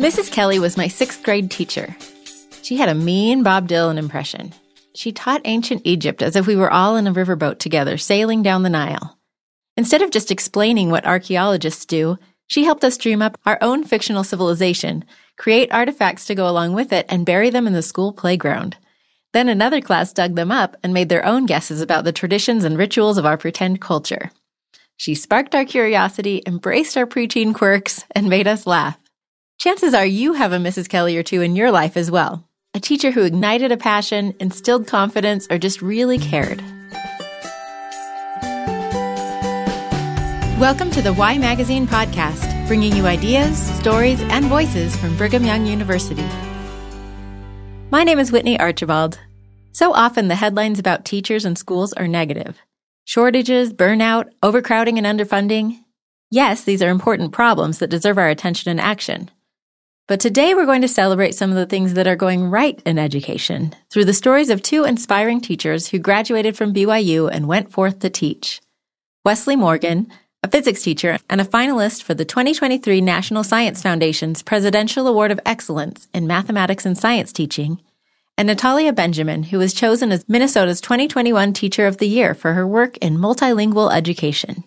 Mrs. 0.00 0.32
Kelly 0.32 0.58
was 0.58 0.78
my 0.78 0.88
sixth 0.88 1.22
grade 1.22 1.50
teacher. 1.50 1.94
She 2.62 2.78
had 2.78 2.88
a 2.88 2.94
mean 2.94 3.42
Bob 3.42 3.68
Dylan 3.68 3.98
impression. 3.98 4.54
She 4.94 5.12
taught 5.12 5.42
ancient 5.44 5.82
Egypt 5.84 6.22
as 6.22 6.36
if 6.36 6.46
we 6.46 6.56
were 6.56 6.72
all 6.72 6.96
in 6.96 7.06
a 7.06 7.12
riverboat 7.12 7.58
together, 7.58 7.98
sailing 7.98 8.42
down 8.42 8.62
the 8.62 8.70
Nile. 8.70 9.18
Instead 9.76 10.00
of 10.00 10.10
just 10.10 10.30
explaining 10.30 10.88
what 10.88 11.04
archaeologists 11.04 11.84
do, 11.84 12.16
she 12.46 12.64
helped 12.64 12.82
us 12.82 12.96
dream 12.96 13.20
up 13.20 13.38
our 13.44 13.58
own 13.60 13.84
fictional 13.84 14.24
civilization, 14.24 15.04
create 15.36 15.70
artifacts 15.70 16.24
to 16.24 16.34
go 16.34 16.48
along 16.48 16.72
with 16.72 16.94
it, 16.94 17.04
and 17.10 17.26
bury 17.26 17.50
them 17.50 17.66
in 17.66 17.74
the 17.74 17.82
school 17.82 18.14
playground. 18.14 18.78
Then 19.34 19.50
another 19.50 19.82
class 19.82 20.14
dug 20.14 20.34
them 20.34 20.50
up 20.50 20.78
and 20.82 20.94
made 20.94 21.10
their 21.10 21.26
own 21.26 21.44
guesses 21.44 21.82
about 21.82 22.04
the 22.04 22.12
traditions 22.12 22.64
and 22.64 22.78
rituals 22.78 23.18
of 23.18 23.26
our 23.26 23.36
pretend 23.36 23.82
culture. 23.82 24.30
She 24.96 25.14
sparked 25.14 25.54
our 25.54 25.66
curiosity, 25.66 26.42
embraced 26.46 26.96
our 26.96 27.06
preteen 27.06 27.54
quirks, 27.54 28.04
and 28.12 28.30
made 28.30 28.46
us 28.46 28.66
laugh. 28.66 28.96
Chances 29.60 29.92
are 29.92 30.06
you 30.06 30.32
have 30.32 30.52
a 30.52 30.56
Mrs. 30.56 30.88
Kelly 30.88 31.18
or 31.18 31.22
two 31.22 31.42
in 31.42 31.54
your 31.54 31.70
life 31.70 31.98
as 31.98 32.10
well. 32.10 32.48
A 32.72 32.80
teacher 32.80 33.10
who 33.10 33.24
ignited 33.24 33.70
a 33.70 33.76
passion, 33.76 34.34
instilled 34.40 34.86
confidence, 34.86 35.46
or 35.50 35.58
just 35.58 35.82
really 35.82 36.18
cared. 36.18 36.62
Welcome 40.58 40.90
to 40.92 41.02
the 41.02 41.12
Y 41.12 41.36
Magazine 41.36 41.86
podcast, 41.86 42.66
bringing 42.68 42.96
you 42.96 43.04
ideas, 43.04 43.58
stories, 43.76 44.22
and 44.22 44.46
voices 44.46 44.96
from 44.96 45.14
Brigham 45.18 45.44
Young 45.44 45.66
University. 45.66 46.26
My 47.90 48.02
name 48.02 48.18
is 48.18 48.32
Whitney 48.32 48.58
Archibald. 48.58 49.18
So 49.72 49.92
often 49.92 50.28
the 50.28 50.36
headlines 50.36 50.78
about 50.78 51.04
teachers 51.04 51.44
and 51.44 51.58
schools 51.58 51.92
are 51.92 52.08
negative. 52.08 52.58
Shortages, 53.04 53.74
burnout, 53.74 54.30
overcrowding, 54.42 54.96
and 54.96 55.06
underfunding. 55.06 55.80
Yes, 56.30 56.64
these 56.64 56.80
are 56.80 56.88
important 56.88 57.32
problems 57.32 57.78
that 57.80 57.90
deserve 57.90 58.16
our 58.16 58.30
attention 58.30 58.70
and 58.70 58.80
action. 58.80 59.30
But 60.10 60.18
today 60.18 60.54
we're 60.54 60.66
going 60.66 60.82
to 60.82 60.88
celebrate 60.88 61.36
some 61.36 61.50
of 61.50 61.56
the 61.56 61.66
things 61.66 61.94
that 61.94 62.08
are 62.08 62.16
going 62.16 62.50
right 62.50 62.82
in 62.84 62.98
education 62.98 63.72
through 63.90 64.06
the 64.06 64.12
stories 64.12 64.50
of 64.50 64.60
two 64.60 64.82
inspiring 64.82 65.40
teachers 65.40 65.86
who 65.86 66.00
graduated 66.00 66.56
from 66.56 66.74
BYU 66.74 67.30
and 67.32 67.46
went 67.46 67.70
forth 67.70 68.00
to 68.00 68.10
teach. 68.10 68.60
Wesley 69.24 69.54
Morgan, 69.54 70.10
a 70.42 70.48
physics 70.48 70.82
teacher 70.82 71.18
and 71.30 71.40
a 71.40 71.44
finalist 71.44 72.02
for 72.02 72.14
the 72.14 72.24
2023 72.24 73.00
National 73.00 73.44
Science 73.44 73.82
Foundation's 73.82 74.42
Presidential 74.42 75.06
Award 75.06 75.30
of 75.30 75.38
Excellence 75.46 76.08
in 76.12 76.26
Mathematics 76.26 76.84
and 76.84 76.98
Science 76.98 77.32
Teaching, 77.32 77.80
and 78.36 78.48
Natalia 78.48 78.92
Benjamin, 78.92 79.44
who 79.44 79.58
was 79.58 79.72
chosen 79.72 80.10
as 80.10 80.28
Minnesota's 80.28 80.80
2021 80.80 81.52
Teacher 81.52 81.86
of 81.86 81.98
the 81.98 82.08
Year 82.08 82.34
for 82.34 82.54
her 82.54 82.66
work 82.66 82.96
in 82.96 83.16
multilingual 83.16 83.94
education. 83.94 84.64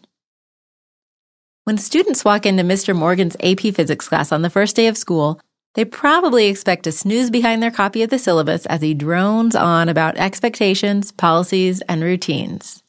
When 1.65 1.77
students 1.77 2.25
walk 2.25 2.45
into 2.45 2.61
Mr. 2.61 2.93
Morgan's 2.93 3.37
AP 3.41 3.73
Physics 3.73 4.09
class 4.09 4.33
on 4.33 4.41
the 4.41 4.49
first 4.49 4.75
day 4.75 4.87
of 4.87 4.97
school, 4.97 5.39
they 5.75 5.85
probably 5.85 6.47
expect 6.47 6.83
to 6.83 6.91
snooze 6.91 7.29
behind 7.29 7.63
their 7.63 7.71
copy 7.71 8.03
of 8.03 8.09
the 8.09 8.19
syllabus 8.19 8.65
as 8.65 8.81
he 8.81 8.93
drones 8.93 9.55
on 9.55 9.87
about 9.87 10.17
expectations, 10.17 11.13
policies, 11.13 11.79
and 11.87 12.03
routines. 12.03 12.83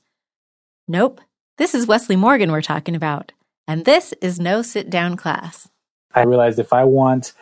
Nope, 0.89 1.20
this 1.56 1.72
is 1.72 1.86
Wesley 1.86 2.16
Morgan 2.16 2.50
we're 2.50 2.62
talking 2.62 2.97
about, 2.97 3.31
and 3.69 3.84
this 3.84 4.12
is 4.20 4.41
no 4.41 4.61
sit 4.61 4.91
down 4.91 5.16
class. 5.16 5.69
I 6.12 6.22
realized 6.22 6.59
if 6.59 6.72
I 6.72 6.83
want 6.83 7.33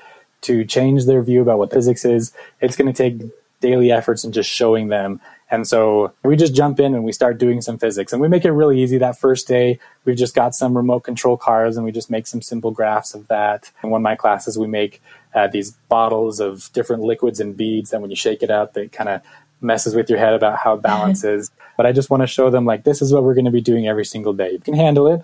to 0.42 0.66
change 0.66 1.06
their 1.06 1.22
view 1.22 1.40
about 1.40 1.56
what 1.56 1.72
physics 1.72 2.04
is, 2.04 2.34
it's 2.60 2.76
going 2.76 2.92
to 2.92 3.10
take 3.10 3.26
daily 3.62 3.90
efforts 3.90 4.22
and 4.22 4.34
just 4.34 4.50
showing 4.50 4.88
them. 4.88 5.18
And 5.52 5.68
so 5.68 6.14
we 6.24 6.34
just 6.34 6.54
jump 6.54 6.80
in 6.80 6.94
and 6.94 7.04
we 7.04 7.12
start 7.12 7.36
doing 7.36 7.60
some 7.60 7.76
physics. 7.76 8.10
And 8.10 8.22
we 8.22 8.26
make 8.26 8.46
it 8.46 8.52
really 8.52 8.82
easy 8.82 8.96
that 8.96 9.18
first 9.18 9.46
day. 9.46 9.78
We've 10.06 10.16
just 10.16 10.34
got 10.34 10.54
some 10.54 10.74
remote 10.74 11.00
control 11.00 11.36
cars 11.36 11.76
and 11.76 11.84
we 11.84 11.92
just 11.92 12.10
make 12.10 12.26
some 12.26 12.40
simple 12.40 12.70
graphs 12.70 13.12
of 13.12 13.28
that. 13.28 13.70
In 13.84 13.90
one 13.90 14.00
of 14.00 14.02
my 14.02 14.16
classes, 14.16 14.58
we 14.58 14.66
make 14.66 15.02
uh, 15.34 15.48
these 15.48 15.72
bottles 15.90 16.40
of 16.40 16.70
different 16.72 17.02
liquids 17.02 17.38
and 17.38 17.54
beads. 17.54 17.92
And 17.92 18.00
when 18.00 18.10
you 18.10 18.16
shake 18.16 18.42
it 18.42 18.50
up, 18.50 18.72
they 18.72 18.88
kind 18.88 19.10
of 19.10 19.20
messes 19.60 19.94
with 19.94 20.08
your 20.08 20.18
head 20.18 20.32
about 20.32 20.58
how 20.58 20.76
balance 20.90 21.22
is. 21.22 21.50
But 21.76 21.84
I 21.84 21.92
just 21.92 22.08
want 22.08 22.22
to 22.22 22.26
show 22.26 22.48
them 22.48 22.64
like 22.64 22.84
this 22.84 23.02
is 23.02 23.12
what 23.12 23.22
we're 23.22 23.34
going 23.34 23.44
to 23.44 23.50
be 23.50 23.60
doing 23.60 23.86
every 23.86 24.06
single 24.06 24.32
day. 24.32 24.52
You 24.52 24.58
can 24.58 24.74
handle 24.74 25.06
it. 25.06 25.22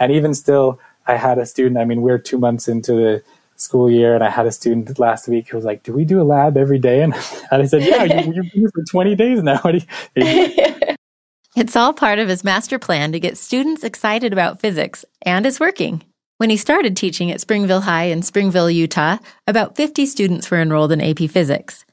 And 0.00 0.10
even 0.10 0.34
still, 0.34 0.80
I 1.06 1.18
had 1.18 1.38
a 1.38 1.46
student. 1.46 1.78
I 1.78 1.84
mean, 1.84 2.02
we're 2.02 2.18
two 2.18 2.38
months 2.38 2.66
into 2.66 2.92
the 2.94 3.22
school 3.58 3.90
year, 3.90 4.14
and 4.14 4.24
I 4.24 4.30
had 4.30 4.46
a 4.46 4.52
student 4.52 4.98
last 4.98 5.28
week 5.28 5.48
who 5.48 5.56
was 5.56 5.64
like, 5.64 5.82
"Do 5.82 5.92
we 5.92 6.04
do 6.04 6.20
a 6.20 6.24
lab 6.24 6.56
every 6.56 6.78
day?" 6.78 7.02
And, 7.02 7.14
I 7.50 7.66
said, 7.66 7.82
"Yeah, 7.82 8.04
you, 8.04 8.32
you've 8.32 8.52
been 8.52 8.60
here 8.60 8.70
for 8.74 8.84
20 8.84 9.14
days 9.14 9.42
now." 9.42 9.60
it's 10.16 11.76
all 11.76 11.92
part 11.92 12.18
of 12.18 12.28
his 12.28 12.44
master 12.44 12.78
plan 12.78 13.12
to 13.12 13.20
get 13.20 13.36
students 13.36 13.84
excited 13.84 14.32
about 14.32 14.60
physics, 14.60 15.04
and 15.22 15.44
it's 15.44 15.60
working. 15.60 16.02
When 16.38 16.50
he 16.50 16.56
started 16.56 16.96
teaching 16.96 17.32
at 17.32 17.40
Springville 17.40 17.80
High 17.80 18.04
in 18.04 18.22
Springville, 18.22 18.70
Utah, 18.70 19.18
about 19.48 19.74
50 19.74 20.06
students 20.06 20.50
were 20.50 20.60
enrolled 20.60 20.92
in 20.92 21.00
AP 21.00 21.28
Physics. 21.28 21.84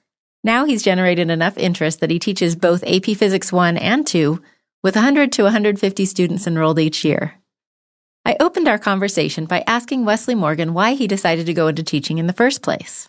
Now 0.43 0.65
he's 0.65 0.83
generated 0.83 1.31
enough 1.31 1.57
interest 1.57 1.99
that 1.99 2.11
he 2.11 2.19
teaches 2.19 2.55
both 2.55 2.83
AP 2.85 3.17
Physics 3.17 3.51
1 3.51 3.77
and 3.77 4.05
2 4.05 4.39
with 4.83 4.95
100 4.95 5.31
to 5.31 5.43
150 5.43 6.05
students 6.05 6.45
enrolled 6.45 6.77
each 6.77 7.03
year. 7.03 7.33
I 8.25 8.35
opened 8.39 8.67
our 8.67 8.79
conversation 8.79 9.45
by 9.45 9.63
asking 9.67 10.03
Wesley 10.03 10.33
Morgan 10.33 10.73
why 10.73 10.95
he 10.95 11.05
decided 11.05 11.45
to 11.45 11.53
go 11.53 11.67
into 11.67 11.83
teaching 11.83 12.17
in 12.17 12.25
the 12.25 12.33
first 12.33 12.63
place. 12.63 13.07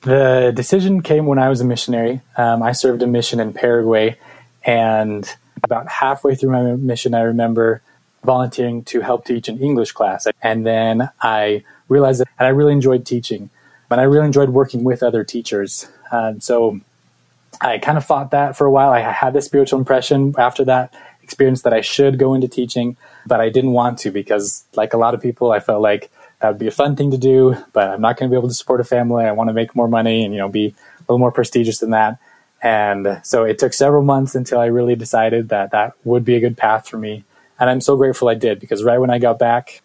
The 0.00 0.52
decision 0.56 1.02
came 1.02 1.26
when 1.26 1.38
I 1.38 1.50
was 1.50 1.60
a 1.60 1.64
missionary. 1.64 2.22
Um, 2.38 2.62
I 2.62 2.72
served 2.72 3.02
a 3.02 3.06
mission 3.06 3.40
in 3.40 3.52
Paraguay, 3.52 4.16
and 4.64 5.30
about 5.62 5.88
halfway 5.88 6.34
through 6.34 6.50
my 6.50 6.62
mission, 6.76 7.14
I 7.14 7.20
remember 7.20 7.82
volunteering 8.22 8.84
to 8.84 9.02
help 9.02 9.26
teach 9.26 9.48
an 9.48 9.58
English 9.58 9.92
class. 9.92 10.26
And 10.42 10.66
then 10.66 11.10
I 11.20 11.64
realized 11.88 12.20
that 12.20 12.28
I 12.38 12.48
really 12.48 12.72
enjoyed 12.72 13.04
teaching, 13.04 13.50
and 13.90 14.00
I 14.00 14.04
really 14.04 14.26
enjoyed 14.26 14.48
working 14.50 14.82
with 14.82 15.02
other 15.02 15.24
teachers. 15.24 15.86
Uh, 16.10 16.34
so 16.38 16.80
I 17.60 17.76
kind 17.78 17.98
of 17.98 18.04
fought 18.04 18.30
that 18.30 18.56
for 18.56 18.66
a 18.66 18.70
while. 18.70 18.92
I 18.92 19.00
had 19.00 19.34
this 19.34 19.44
spiritual 19.44 19.78
impression 19.78 20.34
after 20.38 20.64
that 20.64 20.94
experience 21.22 21.62
that 21.62 21.74
I 21.74 21.82
should 21.82 22.18
go 22.18 22.32
into 22.34 22.48
teaching, 22.48 22.96
but 23.26 23.40
I 23.40 23.48
didn't 23.48 23.72
want 23.72 23.98
to 24.00 24.10
because, 24.10 24.64
like 24.74 24.92
a 24.92 24.96
lot 24.96 25.14
of 25.14 25.20
people, 25.20 25.52
I 25.52 25.60
felt 25.60 25.82
like 25.82 26.10
that 26.40 26.48
would 26.48 26.58
be 26.58 26.66
a 26.66 26.72
fun 26.72 26.96
thing 26.96 27.10
to 27.10 27.18
do, 27.18 27.56
but 27.72 27.90
I'm 27.90 28.00
not 28.00 28.16
going 28.16 28.30
to 28.30 28.34
be 28.34 28.38
able 28.38 28.48
to 28.48 28.54
support 28.54 28.80
a 28.80 28.84
family. 28.84 29.24
I 29.24 29.32
want 29.32 29.48
to 29.48 29.54
make 29.54 29.74
more 29.74 29.88
money 29.88 30.24
and 30.24 30.34
you 30.34 30.38
know 30.38 30.48
be 30.48 30.66
a 30.66 31.02
little 31.02 31.18
more 31.18 31.32
prestigious 31.32 31.78
than 31.78 31.90
that. 31.90 32.18
And 32.62 33.20
so 33.22 33.44
it 33.44 33.58
took 33.58 33.74
several 33.74 34.02
months 34.02 34.34
until 34.34 34.58
I 34.58 34.66
really 34.66 34.96
decided 34.96 35.50
that 35.50 35.70
that 35.72 35.92
would 36.04 36.24
be 36.24 36.34
a 36.34 36.40
good 36.40 36.56
path 36.56 36.88
for 36.88 36.96
me. 36.96 37.24
And 37.60 37.68
I'm 37.68 37.82
so 37.82 37.96
grateful 37.96 38.28
I 38.28 38.34
did 38.34 38.58
because 38.58 38.82
right 38.82 38.98
when 38.98 39.10
I 39.10 39.18
got 39.18 39.38
back, 39.38 39.82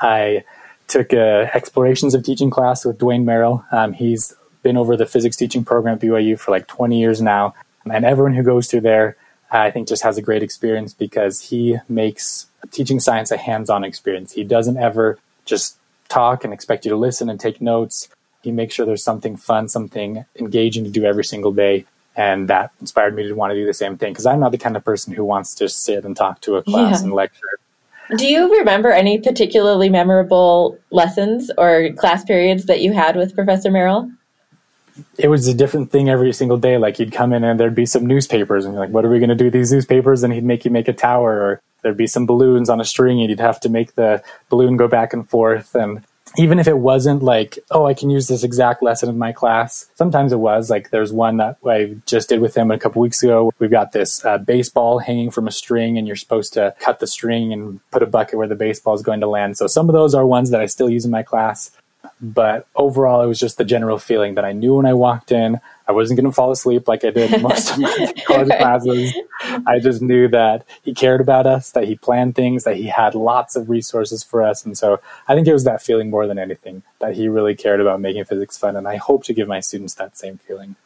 I 0.00 0.44
took 0.88 1.12
a 1.12 1.50
explorations 1.54 2.14
of 2.14 2.24
teaching 2.24 2.50
class 2.50 2.84
with 2.84 2.98
Duane 2.98 3.24
Merrell. 3.24 3.64
Um, 3.72 3.92
he's 3.92 4.34
been 4.62 4.76
over 4.76 4.96
the 4.96 5.06
physics 5.06 5.36
teaching 5.36 5.64
program 5.64 5.96
at 5.96 6.00
BYU 6.00 6.38
for 6.38 6.50
like 6.50 6.66
20 6.66 6.98
years 6.98 7.20
now. 7.20 7.54
And 7.84 8.04
everyone 8.04 8.34
who 8.34 8.42
goes 8.42 8.68
through 8.68 8.82
there, 8.82 9.16
I 9.50 9.70
think, 9.70 9.88
just 9.88 10.02
has 10.02 10.16
a 10.16 10.22
great 10.22 10.42
experience 10.42 10.94
because 10.94 11.40
he 11.40 11.78
makes 11.88 12.46
teaching 12.70 13.00
science 13.00 13.30
a 13.30 13.36
hands 13.36 13.70
on 13.70 13.84
experience. 13.84 14.32
He 14.32 14.44
doesn't 14.44 14.76
ever 14.76 15.18
just 15.44 15.76
talk 16.08 16.44
and 16.44 16.52
expect 16.52 16.84
you 16.84 16.90
to 16.90 16.96
listen 16.96 17.28
and 17.28 17.40
take 17.40 17.60
notes. 17.60 18.08
He 18.42 18.52
makes 18.52 18.74
sure 18.74 18.86
there's 18.86 19.04
something 19.04 19.36
fun, 19.36 19.68
something 19.68 20.24
engaging 20.38 20.84
to 20.84 20.90
do 20.90 21.04
every 21.04 21.24
single 21.24 21.52
day. 21.52 21.86
And 22.14 22.48
that 22.48 22.70
inspired 22.80 23.14
me 23.14 23.26
to 23.26 23.32
want 23.34 23.52
to 23.52 23.54
do 23.54 23.64
the 23.64 23.72
same 23.72 23.96
thing 23.96 24.12
because 24.12 24.26
I'm 24.26 24.40
not 24.40 24.52
the 24.52 24.58
kind 24.58 24.76
of 24.76 24.84
person 24.84 25.14
who 25.14 25.24
wants 25.24 25.54
to 25.56 25.68
sit 25.68 26.04
and 26.04 26.14
talk 26.14 26.40
to 26.42 26.56
a 26.56 26.62
class 26.62 27.00
yeah. 27.00 27.04
and 27.04 27.12
lecture. 27.14 27.58
Do 28.16 28.26
you 28.26 28.58
remember 28.58 28.90
any 28.90 29.18
particularly 29.18 29.88
memorable 29.88 30.78
lessons 30.90 31.50
or 31.56 31.92
class 31.94 32.24
periods 32.24 32.66
that 32.66 32.82
you 32.82 32.92
had 32.92 33.16
with 33.16 33.34
Professor 33.34 33.70
Merrell? 33.70 34.12
It 35.18 35.28
was 35.28 35.48
a 35.48 35.54
different 35.54 35.90
thing 35.90 36.08
every 36.08 36.32
single 36.32 36.56
day. 36.56 36.78
Like 36.78 36.98
you'd 36.98 37.12
come 37.12 37.32
in 37.32 37.44
and 37.44 37.58
there'd 37.58 37.74
be 37.74 37.86
some 37.86 38.06
newspapers, 38.06 38.64
and 38.64 38.74
you're 38.74 38.84
like, 38.84 38.92
"What 38.92 39.04
are 39.04 39.10
we 39.10 39.18
going 39.18 39.30
to 39.30 39.34
do 39.34 39.44
with 39.44 39.52
these 39.52 39.72
newspapers?" 39.72 40.22
And 40.22 40.32
he'd 40.32 40.44
make 40.44 40.64
you 40.64 40.70
make 40.70 40.88
a 40.88 40.92
tower, 40.92 41.32
or 41.40 41.60
there'd 41.82 41.96
be 41.96 42.06
some 42.06 42.26
balloons 42.26 42.68
on 42.68 42.80
a 42.80 42.84
string, 42.84 43.20
and 43.20 43.30
you'd 43.30 43.40
have 43.40 43.60
to 43.60 43.68
make 43.68 43.94
the 43.94 44.22
balloon 44.48 44.76
go 44.76 44.88
back 44.88 45.12
and 45.12 45.28
forth. 45.28 45.74
And 45.74 46.02
even 46.38 46.58
if 46.58 46.66
it 46.66 46.78
wasn't 46.78 47.22
like, 47.22 47.58
"Oh, 47.70 47.86
I 47.86 47.94
can 47.94 48.10
use 48.10 48.28
this 48.28 48.42
exact 48.42 48.82
lesson 48.82 49.08
in 49.08 49.18
my 49.18 49.32
class," 49.32 49.86
sometimes 49.94 50.32
it 50.32 50.40
was. 50.40 50.70
Like 50.70 50.90
there's 50.90 51.12
one 51.12 51.38
that 51.38 51.56
I 51.66 51.96
just 52.06 52.28
did 52.28 52.40
with 52.40 52.54
him 52.54 52.70
a 52.70 52.78
couple 52.78 53.02
weeks 53.02 53.22
ago. 53.22 53.52
We've 53.58 53.70
got 53.70 53.92
this 53.92 54.24
uh, 54.24 54.38
baseball 54.38 54.98
hanging 54.98 55.30
from 55.30 55.48
a 55.48 55.52
string, 55.52 55.98
and 55.98 56.06
you're 56.06 56.16
supposed 56.16 56.52
to 56.54 56.74
cut 56.80 57.00
the 57.00 57.06
string 57.06 57.52
and 57.52 57.80
put 57.90 58.02
a 58.02 58.06
bucket 58.06 58.38
where 58.38 58.48
the 58.48 58.54
baseball 58.54 58.94
is 58.94 59.02
going 59.02 59.20
to 59.20 59.28
land. 59.28 59.56
So 59.56 59.66
some 59.66 59.88
of 59.88 59.94
those 59.94 60.14
are 60.14 60.26
ones 60.26 60.50
that 60.50 60.60
I 60.60 60.66
still 60.66 60.90
use 60.90 61.04
in 61.04 61.10
my 61.10 61.22
class. 61.22 61.70
But 62.20 62.66
overall, 62.76 63.22
it 63.22 63.26
was 63.26 63.40
just 63.40 63.58
the 63.58 63.64
general 63.64 63.98
feeling 63.98 64.34
that 64.36 64.44
I 64.44 64.52
knew 64.52 64.76
when 64.76 64.86
I 64.86 64.94
walked 64.94 65.32
in, 65.32 65.60
I 65.88 65.92
wasn't 65.92 66.18
going 66.18 66.30
to 66.30 66.34
fall 66.34 66.50
asleep 66.50 66.86
like 66.86 67.04
I 67.04 67.10
did 67.10 67.42
most 67.42 67.72
of 67.72 67.78
my 67.78 68.14
college 68.26 68.48
classes. 68.48 69.14
I 69.66 69.80
just 69.80 70.02
knew 70.02 70.28
that 70.28 70.64
he 70.82 70.94
cared 70.94 71.20
about 71.20 71.46
us, 71.46 71.72
that 71.72 71.84
he 71.84 71.96
planned 71.96 72.34
things, 72.34 72.64
that 72.64 72.76
he 72.76 72.86
had 72.86 73.14
lots 73.14 73.56
of 73.56 73.68
resources 73.68 74.22
for 74.22 74.42
us. 74.42 74.64
And 74.64 74.78
so 74.78 75.00
I 75.26 75.34
think 75.34 75.48
it 75.48 75.52
was 75.52 75.64
that 75.64 75.82
feeling 75.82 76.10
more 76.10 76.26
than 76.26 76.38
anything 76.38 76.82
that 77.00 77.14
he 77.14 77.28
really 77.28 77.54
cared 77.54 77.80
about 77.80 78.00
making 78.00 78.24
physics 78.24 78.56
fun. 78.56 78.76
And 78.76 78.86
I 78.86 78.96
hope 78.96 79.24
to 79.24 79.34
give 79.34 79.48
my 79.48 79.60
students 79.60 79.94
that 79.94 80.16
same 80.16 80.38
feeling. 80.38 80.76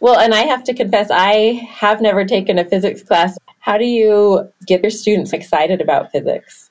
Well, 0.00 0.18
and 0.18 0.34
I 0.34 0.42
have 0.42 0.64
to 0.64 0.74
confess, 0.74 1.10
I 1.10 1.66
have 1.68 2.00
never 2.00 2.24
taken 2.24 2.58
a 2.58 2.64
physics 2.64 3.02
class. 3.02 3.36
How 3.58 3.78
do 3.78 3.84
you 3.84 4.50
get 4.66 4.82
your 4.82 4.90
students 4.90 5.32
excited 5.32 5.80
about 5.80 6.12
physics? 6.12 6.70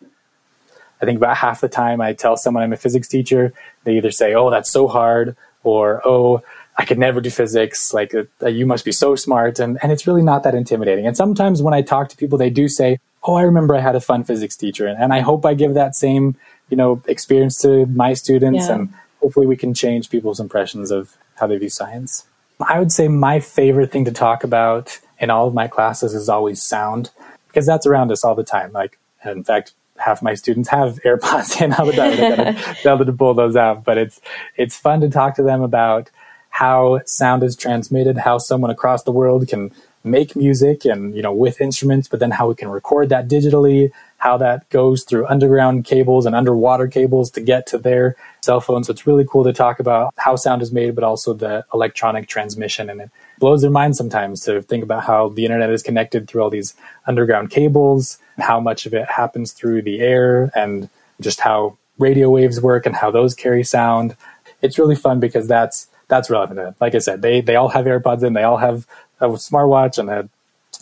I 1.01 1.05
think 1.05 1.17
about 1.17 1.38
half 1.38 1.61
the 1.61 1.69
time 1.69 2.01
I 2.01 2.13
tell 2.13 2.38
someone 2.38 2.63
I'm 2.63 2.73
a 2.73 2.77
physics 2.77 3.07
teacher, 3.07 3.53
they 3.83 3.97
either 3.97 4.11
say, 4.11 4.33
"Oh, 4.33 4.49
that's 4.49 4.71
so 4.71 4.88
hard," 4.88 5.35
or 5.63 6.01
"Oh, 6.05 6.41
I 6.77 6.85
could 6.85 6.97
never 6.97 7.21
do 7.21 7.29
physics. 7.29 7.94
Like, 7.94 8.13
uh, 8.15 8.47
you 8.47 8.65
must 8.65 8.85
be 8.85 8.91
so 8.91 9.15
smart." 9.15 9.59
And 9.59 9.77
and 9.81 9.91
it's 9.91 10.07
really 10.07 10.23
not 10.23 10.44
that 10.44 10.55
intimidating. 10.55 11.05
And 11.07 11.15
sometimes 11.15 11.61
when 11.61 11.73
I 11.73 11.81
talk 11.81 12.09
to 12.09 12.17
people, 12.17 12.38
they 12.38 12.49
do 12.49 12.67
say, 12.67 12.99
"Oh, 13.23 13.35
I 13.35 13.44
remember 13.44 13.75
I 13.75 13.81
had 13.81 13.95
a 13.95 14.01
fun 14.01 14.23
physics 14.23 14.55
teacher," 14.55 14.88
and, 14.88 14.97
and 15.01 15.13
I 15.13 15.19
hope 15.19 15.45
I 15.45 15.53
give 15.53 15.73
that 15.75 15.95
same 15.95 16.35
you 16.69 16.77
know 16.77 17.01
experience 17.07 17.57
to 17.61 17.85
my 17.88 18.13
students, 18.13 18.67
yeah. 18.67 18.75
and 18.75 18.94
hopefully 19.21 19.47
we 19.47 19.57
can 19.57 19.73
change 19.73 20.09
people's 20.09 20.39
impressions 20.39 20.91
of 20.91 21.15
how 21.35 21.47
they 21.47 21.57
view 21.57 21.69
science. 21.69 22.25
I 22.59 22.79
would 22.79 22.91
say 22.91 23.07
my 23.07 23.39
favorite 23.39 23.91
thing 23.91 24.05
to 24.05 24.11
talk 24.11 24.44
about 24.44 24.99
in 25.19 25.29
all 25.29 25.47
of 25.47 25.53
my 25.53 25.67
classes 25.67 26.13
is 26.13 26.29
always 26.29 26.61
sound 26.61 27.11
because 27.47 27.65
that's 27.65 27.85
around 27.85 28.11
us 28.11 28.23
all 28.23 28.35
the 28.35 28.44
time. 28.44 28.71
Like, 28.71 28.97
in 29.23 29.44
fact, 29.44 29.73
half 29.97 30.21
my 30.21 30.33
students 30.33 30.69
have 30.69 30.99
AirPods 31.05 31.61
in 31.61 31.71
the 31.71 31.91
time. 31.91 32.75
They're 32.83 32.94
able 32.94 33.05
to 33.05 33.13
pull 33.13 33.33
those 33.33 33.55
out, 33.55 33.83
but 33.83 33.97
it's 33.97 34.21
it's 34.55 34.77
fun 34.77 35.01
to 35.01 35.09
talk 35.09 35.35
to 35.35 35.44
them 35.44 35.61
about 35.61 36.09
how 36.49 37.01
sound 37.05 37.44
is 37.44 37.55
transmitted, 37.55 38.17
how 38.17 38.38
someone 38.39 38.71
across 38.71 39.03
the 39.03 39.11
world 39.11 39.47
can 39.47 39.71
make 40.07 40.36
music 40.36 40.86
and 40.86 41.15
you 41.15 41.21
know 41.21 41.33
with 41.33 41.62
instruments, 41.62 42.07
but 42.07 42.19
then 42.19 42.31
how 42.31 42.48
we 42.48 42.56
can 42.56 42.69
record 42.69 43.09
that 43.09 43.27
digitally, 43.27 43.92
how 44.18 44.38
that 44.38 44.68
goes 44.69 45.04
through 45.04 45.27
underground 45.27 45.86
cables 45.86 46.25
and 46.25 46.36
underwater 46.36 46.88
cables 46.88 47.30
to 47.31 47.42
get 47.42 47.68
to 47.68 47.77
their 47.77 48.15
cell 48.42 48.59
phones. 48.59 48.88
So 48.88 48.92
it's 48.92 49.06
really 49.06 49.25
cool 49.30 49.44
to 49.44 49.54
talk 49.54 49.80
about 49.80 50.13
how 50.18 50.36
sound 50.36 50.62
is 50.62 50.71
made, 50.71 50.95
but 50.95 51.04
also 51.04 51.33
the 51.33 51.65
electronic 51.74 52.27
transmission. 52.27 52.89
And 52.89 53.01
it 53.01 53.12
blows 53.39 53.62
their 53.62 53.71
mind 53.71 53.95
sometimes 53.95 54.42
to 54.42 54.62
think 54.62 54.83
about 54.83 55.04
how 55.04 55.30
the 55.30 55.45
internet 55.45 55.69
is 55.69 55.83
connected 55.83 56.27
through 56.27 56.42
all 56.42 56.50
these 56.50 56.74
underground 57.06 57.51
cables, 57.51 58.18
how 58.39 58.59
much 58.59 58.86
of 58.86 58.94
it 58.94 59.09
happens 59.09 59.51
through 59.51 59.83
the 59.83 60.00
air, 60.00 60.51
and 60.56 60.89
just 61.21 61.42
how 61.42 61.77
radio 62.00 62.30
waves 62.30 62.62
work 62.62 62.86
and 62.86 62.95
how 62.95 63.12
those 63.12 63.33
carry 63.33 63.63
sound. 63.63 64.15
It's 64.62 64.80
really 64.80 64.95
fun 64.95 65.19
because 65.19 65.48
that's 65.48 65.88
that's 66.07 66.30
relevant. 66.30 66.75
Like 66.80 66.95
I 66.95 67.00
said, 67.00 67.21
they 67.21 67.42
they 67.42 67.56
all 67.56 67.69
have 67.69 67.86
AirPods 67.86 68.24
in, 68.24 68.33
they 68.33 68.44
all 68.44 68.57
have 68.57 68.88
a 69.19 69.27
smartwatch 69.27 69.97
and 69.97 70.09
a 70.09 70.29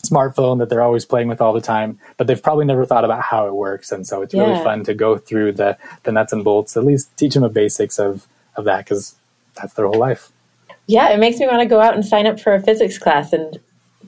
smartphone 0.04 0.58
that 0.58 0.68
they're 0.68 0.82
always 0.82 1.04
playing 1.04 1.28
with 1.28 1.40
all 1.40 1.52
the 1.52 1.60
time, 1.60 1.98
but 2.16 2.26
they've 2.26 2.42
probably 2.42 2.64
never 2.64 2.84
thought 2.84 3.04
about 3.04 3.22
how 3.22 3.46
it 3.46 3.54
works. 3.54 3.92
And 3.92 4.06
so 4.06 4.22
it's 4.22 4.34
yeah. 4.34 4.42
really 4.42 4.62
fun 4.62 4.84
to 4.84 4.94
go 4.94 5.18
through 5.18 5.52
the, 5.52 5.76
the 6.04 6.12
nuts 6.12 6.32
and 6.32 6.44
bolts, 6.44 6.76
at 6.76 6.84
least 6.84 7.16
teach 7.16 7.34
them 7.34 7.42
the 7.42 7.48
basics 7.48 7.98
of, 7.98 8.26
of 8.56 8.64
that 8.64 8.84
because 8.84 9.14
that's 9.54 9.74
their 9.74 9.86
whole 9.86 9.98
life. 9.98 10.30
Yeah, 10.86 11.08
it 11.08 11.18
makes 11.18 11.38
me 11.38 11.46
want 11.46 11.60
to 11.60 11.66
go 11.66 11.80
out 11.80 11.94
and 11.94 12.04
sign 12.04 12.26
up 12.26 12.38
for 12.38 12.54
a 12.54 12.62
physics 12.62 12.98
class 12.98 13.32
and 13.32 13.58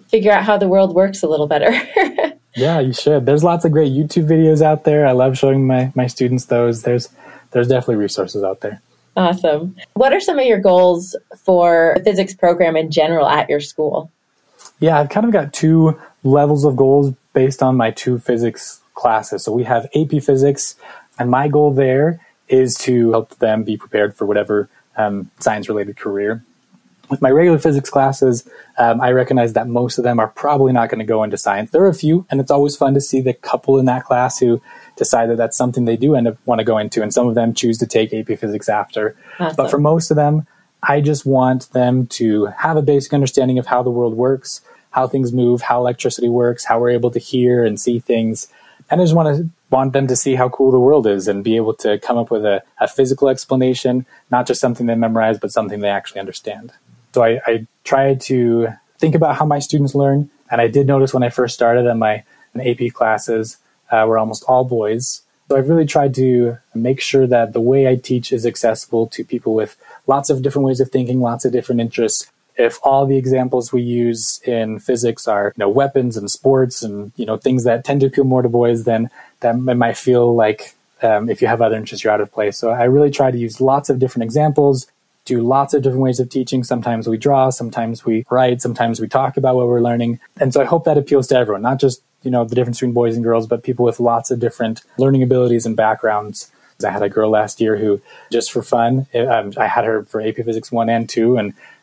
figure 0.08 0.32
out 0.32 0.44
how 0.44 0.56
the 0.56 0.68
world 0.68 0.94
works 0.94 1.22
a 1.22 1.28
little 1.28 1.48
better. 1.48 1.70
yeah, 2.54 2.78
you 2.80 2.92
should. 2.92 3.26
There's 3.26 3.42
lots 3.42 3.64
of 3.64 3.72
great 3.72 3.92
YouTube 3.92 4.28
videos 4.28 4.62
out 4.62 4.84
there. 4.84 5.06
I 5.06 5.12
love 5.12 5.36
showing 5.36 5.66
my, 5.66 5.92
my 5.94 6.06
students 6.06 6.46
those. 6.46 6.82
There's 6.82 7.08
there's 7.50 7.68
definitely 7.68 7.96
resources 7.96 8.44
out 8.44 8.60
there. 8.60 8.82
Awesome. 9.16 9.74
What 9.94 10.12
are 10.12 10.20
some 10.20 10.38
of 10.38 10.44
your 10.44 10.60
goals 10.60 11.16
for 11.44 11.94
the 11.96 12.04
physics 12.04 12.34
program 12.34 12.76
in 12.76 12.90
general 12.90 13.26
at 13.26 13.48
your 13.48 13.60
school? 13.60 14.12
Yeah, 14.80 14.98
I've 14.98 15.08
kind 15.08 15.26
of 15.26 15.32
got 15.32 15.52
two 15.52 16.00
levels 16.22 16.64
of 16.64 16.76
goals 16.76 17.14
based 17.32 17.62
on 17.62 17.76
my 17.76 17.90
two 17.90 18.18
physics 18.18 18.80
classes. 18.94 19.44
So 19.44 19.52
we 19.52 19.64
have 19.64 19.88
AP 19.94 20.22
Physics, 20.22 20.74
and 21.18 21.30
my 21.30 21.48
goal 21.48 21.72
there 21.72 22.20
is 22.48 22.76
to 22.78 23.10
help 23.10 23.38
them 23.38 23.64
be 23.64 23.76
prepared 23.76 24.14
for 24.14 24.26
whatever 24.26 24.68
um, 24.96 25.30
science 25.38 25.68
related 25.68 25.96
career. 25.96 26.42
With 27.10 27.22
my 27.22 27.30
regular 27.30 27.58
physics 27.58 27.88
classes, 27.88 28.46
um, 28.76 29.00
I 29.00 29.12
recognize 29.12 29.54
that 29.54 29.66
most 29.66 29.96
of 29.96 30.04
them 30.04 30.20
are 30.20 30.28
probably 30.28 30.72
not 30.72 30.90
going 30.90 30.98
to 30.98 31.06
go 31.06 31.22
into 31.22 31.38
science. 31.38 31.70
There 31.70 31.82
are 31.82 31.88
a 31.88 31.94
few, 31.94 32.26
and 32.30 32.38
it's 32.38 32.50
always 32.50 32.76
fun 32.76 32.92
to 32.94 33.00
see 33.00 33.22
the 33.22 33.32
couple 33.32 33.78
in 33.78 33.86
that 33.86 34.04
class 34.04 34.38
who 34.38 34.60
decide 34.96 35.30
that 35.30 35.36
that's 35.36 35.56
something 35.56 35.86
they 35.86 35.96
do 35.96 36.14
end 36.14 36.28
up 36.28 36.36
want 36.44 36.58
to 36.58 36.64
go 36.64 36.76
into, 36.76 37.02
and 37.02 37.12
some 37.12 37.26
of 37.26 37.34
them 37.34 37.54
choose 37.54 37.78
to 37.78 37.86
take 37.86 38.12
AP 38.12 38.38
Physics 38.38 38.68
after. 38.68 39.16
Awesome. 39.38 39.56
But 39.56 39.70
for 39.70 39.78
most 39.78 40.10
of 40.10 40.16
them, 40.16 40.46
I 40.82 41.00
just 41.00 41.24
want 41.24 41.72
them 41.72 42.06
to 42.08 42.46
have 42.46 42.76
a 42.76 42.82
basic 42.82 43.12
understanding 43.14 43.58
of 43.58 43.66
how 43.66 43.82
the 43.82 43.90
world 43.90 44.14
works, 44.14 44.60
how 44.90 45.06
things 45.06 45.32
move, 45.32 45.62
how 45.62 45.80
electricity 45.80 46.28
works, 46.28 46.64
how 46.64 46.80
we're 46.80 46.90
able 46.90 47.10
to 47.10 47.18
hear 47.18 47.64
and 47.64 47.80
see 47.80 47.98
things. 47.98 48.48
And 48.90 49.00
I 49.00 49.04
just 49.04 49.14
want 49.14 49.36
to 49.36 49.50
want 49.70 49.92
them 49.92 50.06
to 50.06 50.16
see 50.16 50.34
how 50.34 50.48
cool 50.48 50.70
the 50.70 50.78
world 50.78 51.06
is 51.06 51.28
and 51.28 51.44
be 51.44 51.56
able 51.56 51.74
to 51.74 51.98
come 51.98 52.16
up 52.16 52.30
with 52.30 52.44
a, 52.44 52.62
a 52.80 52.88
physical 52.88 53.28
explanation, 53.28 54.06
not 54.30 54.46
just 54.46 54.60
something 54.60 54.86
they 54.86 54.94
memorize, 54.94 55.38
but 55.38 55.52
something 55.52 55.80
they 55.80 55.90
actually 55.90 56.20
understand. 56.20 56.72
So 57.12 57.22
I, 57.22 57.40
I 57.46 57.66
try 57.84 58.14
to 58.14 58.68
think 58.98 59.14
about 59.14 59.36
how 59.36 59.44
my 59.44 59.58
students 59.58 59.94
learn. 59.94 60.30
And 60.50 60.60
I 60.60 60.68
did 60.68 60.86
notice 60.86 61.12
when 61.12 61.22
I 61.22 61.28
first 61.28 61.54
started 61.54 61.84
that 61.84 61.96
my 61.96 62.24
AP 62.58 62.92
classes 62.94 63.58
uh, 63.90 64.04
were 64.08 64.18
almost 64.18 64.44
all 64.48 64.64
boys. 64.64 65.22
So 65.48 65.56
I've 65.56 65.68
really 65.68 65.86
tried 65.86 66.14
to 66.16 66.58
make 66.74 67.00
sure 67.00 67.26
that 67.26 67.52
the 67.52 67.60
way 67.60 67.88
I 67.88 67.96
teach 67.96 68.32
is 68.32 68.44
accessible 68.44 69.06
to 69.08 69.24
people 69.24 69.54
with 69.54 69.76
lots 70.06 70.30
of 70.30 70.42
different 70.42 70.66
ways 70.66 70.80
of 70.80 70.90
thinking, 70.90 71.20
lots 71.20 71.44
of 71.44 71.52
different 71.52 71.80
interests. 71.80 72.30
If 72.58 72.78
all 72.82 73.06
the 73.06 73.16
examples 73.16 73.72
we 73.72 73.82
use 73.82 74.40
in 74.44 74.80
physics 74.80 75.28
are, 75.28 75.52
you 75.56 75.60
know, 75.60 75.68
weapons 75.68 76.16
and 76.16 76.30
sports 76.30 76.82
and, 76.82 77.12
you 77.16 77.24
know, 77.24 77.36
things 77.36 77.64
that 77.64 77.84
tend 77.84 78.00
to 78.00 78.08
appeal 78.08 78.24
more 78.24 78.42
to 78.42 78.48
boys, 78.48 78.84
then 78.84 79.10
that 79.40 79.56
might 79.56 79.96
feel 79.96 80.34
like 80.34 80.74
um, 81.02 81.30
if 81.30 81.40
you 81.40 81.46
have 81.46 81.62
other 81.62 81.76
interests, 81.76 82.02
you're 82.02 82.12
out 82.12 82.20
of 82.20 82.32
place. 82.32 82.58
So 82.58 82.70
I 82.70 82.84
really 82.84 83.10
try 83.10 83.30
to 83.30 83.38
use 83.38 83.60
lots 83.60 83.88
of 83.88 84.00
different 84.00 84.24
examples, 84.24 84.88
do 85.24 85.40
lots 85.40 85.72
of 85.72 85.82
different 85.82 86.02
ways 86.02 86.18
of 86.18 86.28
teaching. 86.28 86.64
Sometimes 86.64 87.08
we 87.08 87.16
draw, 87.16 87.50
sometimes 87.50 88.04
we 88.04 88.26
write, 88.28 88.60
sometimes 88.60 88.98
we 88.98 89.06
talk 89.06 89.36
about 89.36 89.54
what 89.54 89.68
we're 89.68 89.80
learning. 89.80 90.18
And 90.40 90.52
so 90.52 90.60
I 90.60 90.64
hope 90.64 90.84
that 90.84 90.98
appeals 90.98 91.28
to 91.28 91.36
everyone, 91.36 91.62
not 91.62 91.78
just 91.78 92.02
you 92.22 92.30
know 92.30 92.44
the 92.44 92.54
difference 92.54 92.78
between 92.78 92.92
boys 92.92 93.14
and 93.14 93.24
girls, 93.24 93.46
but 93.46 93.62
people 93.62 93.84
with 93.84 94.00
lots 94.00 94.30
of 94.30 94.40
different 94.40 94.82
learning 94.98 95.22
abilities 95.22 95.66
and 95.66 95.76
backgrounds. 95.76 96.50
I 96.84 96.90
had 96.90 97.02
a 97.02 97.08
girl 97.08 97.30
last 97.30 97.60
year 97.60 97.76
who, 97.76 98.00
just 98.30 98.52
for 98.52 98.62
fun, 98.62 99.08
um, 99.12 99.52
I 99.56 99.66
had 99.66 99.84
her 99.84 100.04
for 100.04 100.20
AP 100.20 100.36
Physics 100.36 100.70
one 100.70 100.88
and 100.88 101.08
two, 101.08 101.36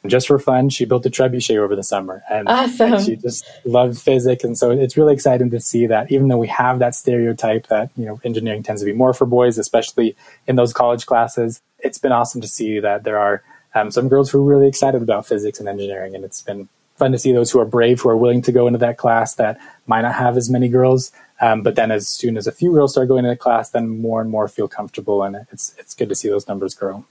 and 0.06 0.12
just 0.12 0.28
for 0.28 0.38
fun, 0.38 0.69
she 0.69 0.86
built 0.86 1.04
a 1.07 1.10
trebuchet 1.10 1.57
over 1.57 1.75
the 1.75 1.84
summer, 1.84 2.22
and, 2.30 2.48
awesome. 2.48 2.94
and 2.94 3.04
she 3.04 3.16
just 3.16 3.44
loved 3.66 4.00
physics. 4.00 4.44
And 4.44 4.56
so 4.56 4.69
it's 4.69 4.96
really 4.96 5.16
exciting 5.16 5.50
to 5.50 5.60
see 5.60 5.88
that, 5.88 6.12
even 6.12 6.28
though 6.28 6.38
we 6.38 6.48
have 6.48 6.78
that 6.78 6.94
stereotype 6.94 7.66
that 7.69 7.90
you 7.98 8.06
know 8.06 8.22
engineering 8.24 8.62
tends 8.62 8.84
to 8.84 8.86
be 8.86 8.94
more 8.94 9.16
for 9.16 9.25
boys, 9.25 9.57
especially 9.57 10.16
in 10.46 10.57
those 10.57 10.74
college 10.74 11.07
classes, 11.07 11.60
it's 11.80 11.98
been 11.98 12.12
awesome 12.12 12.40
to 12.42 12.48
see 12.48 12.80
that 12.80 13.04
there 13.04 13.18
are 13.18 13.42
um, 13.74 13.90
some 13.90 14.07
girls 14.07 14.30
who 14.30 14.38
are 14.38 14.44
really 14.44 14.68
excited 14.68 15.02
about 15.02 15.25
physics 15.25 15.60
and 15.60 15.68
engineering, 15.68 16.13
and 16.13 16.24
it's 16.24 16.44
been 16.44 16.69
fun 16.98 17.12
to 17.12 17.18
see 17.18 17.31
those 17.31 17.50
who 17.50 17.60
are 17.60 17.66
brave, 17.66 18.01
who 18.01 18.10
are 18.10 18.16
willing 18.16 18.44
to 18.44 18.51
go 18.51 18.68
into 18.68 18.78
that 18.78 18.98
class 18.98 19.34
that 19.34 19.60
might 19.88 20.01
not 20.01 20.13
have 20.13 20.38
as 20.38 20.51
many 20.51 20.69
girls. 20.69 21.12
Um, 21.42 21.63
but 21.63 21.75
then 21.75 21.90
as 21.90 22.08
soon 22.08 22.38
as 22.38 22.46
a 22.46 22.51
few 22.51 22.72
girls 22.74 22.92
start 22.92 23.08
going 23.08 23.25
into 23.25 23.34
the 23.34 23.38
class, 23.38 23.72
then 23.72 23.90
more 23.90 24.22
and 24.22 24.30
more 24.30 24.48
feel 24.48 24.68
comfortable. 24.68 25.24
And 25.24 25.48
it's, 25.51 25.74
it's 25.80 25.96
good 25.96 26.10
to 26.10 26.16
see 26.16 26.30
those 26.30 26.48
numbers 26.48 26.75
grow. 26.75 27.06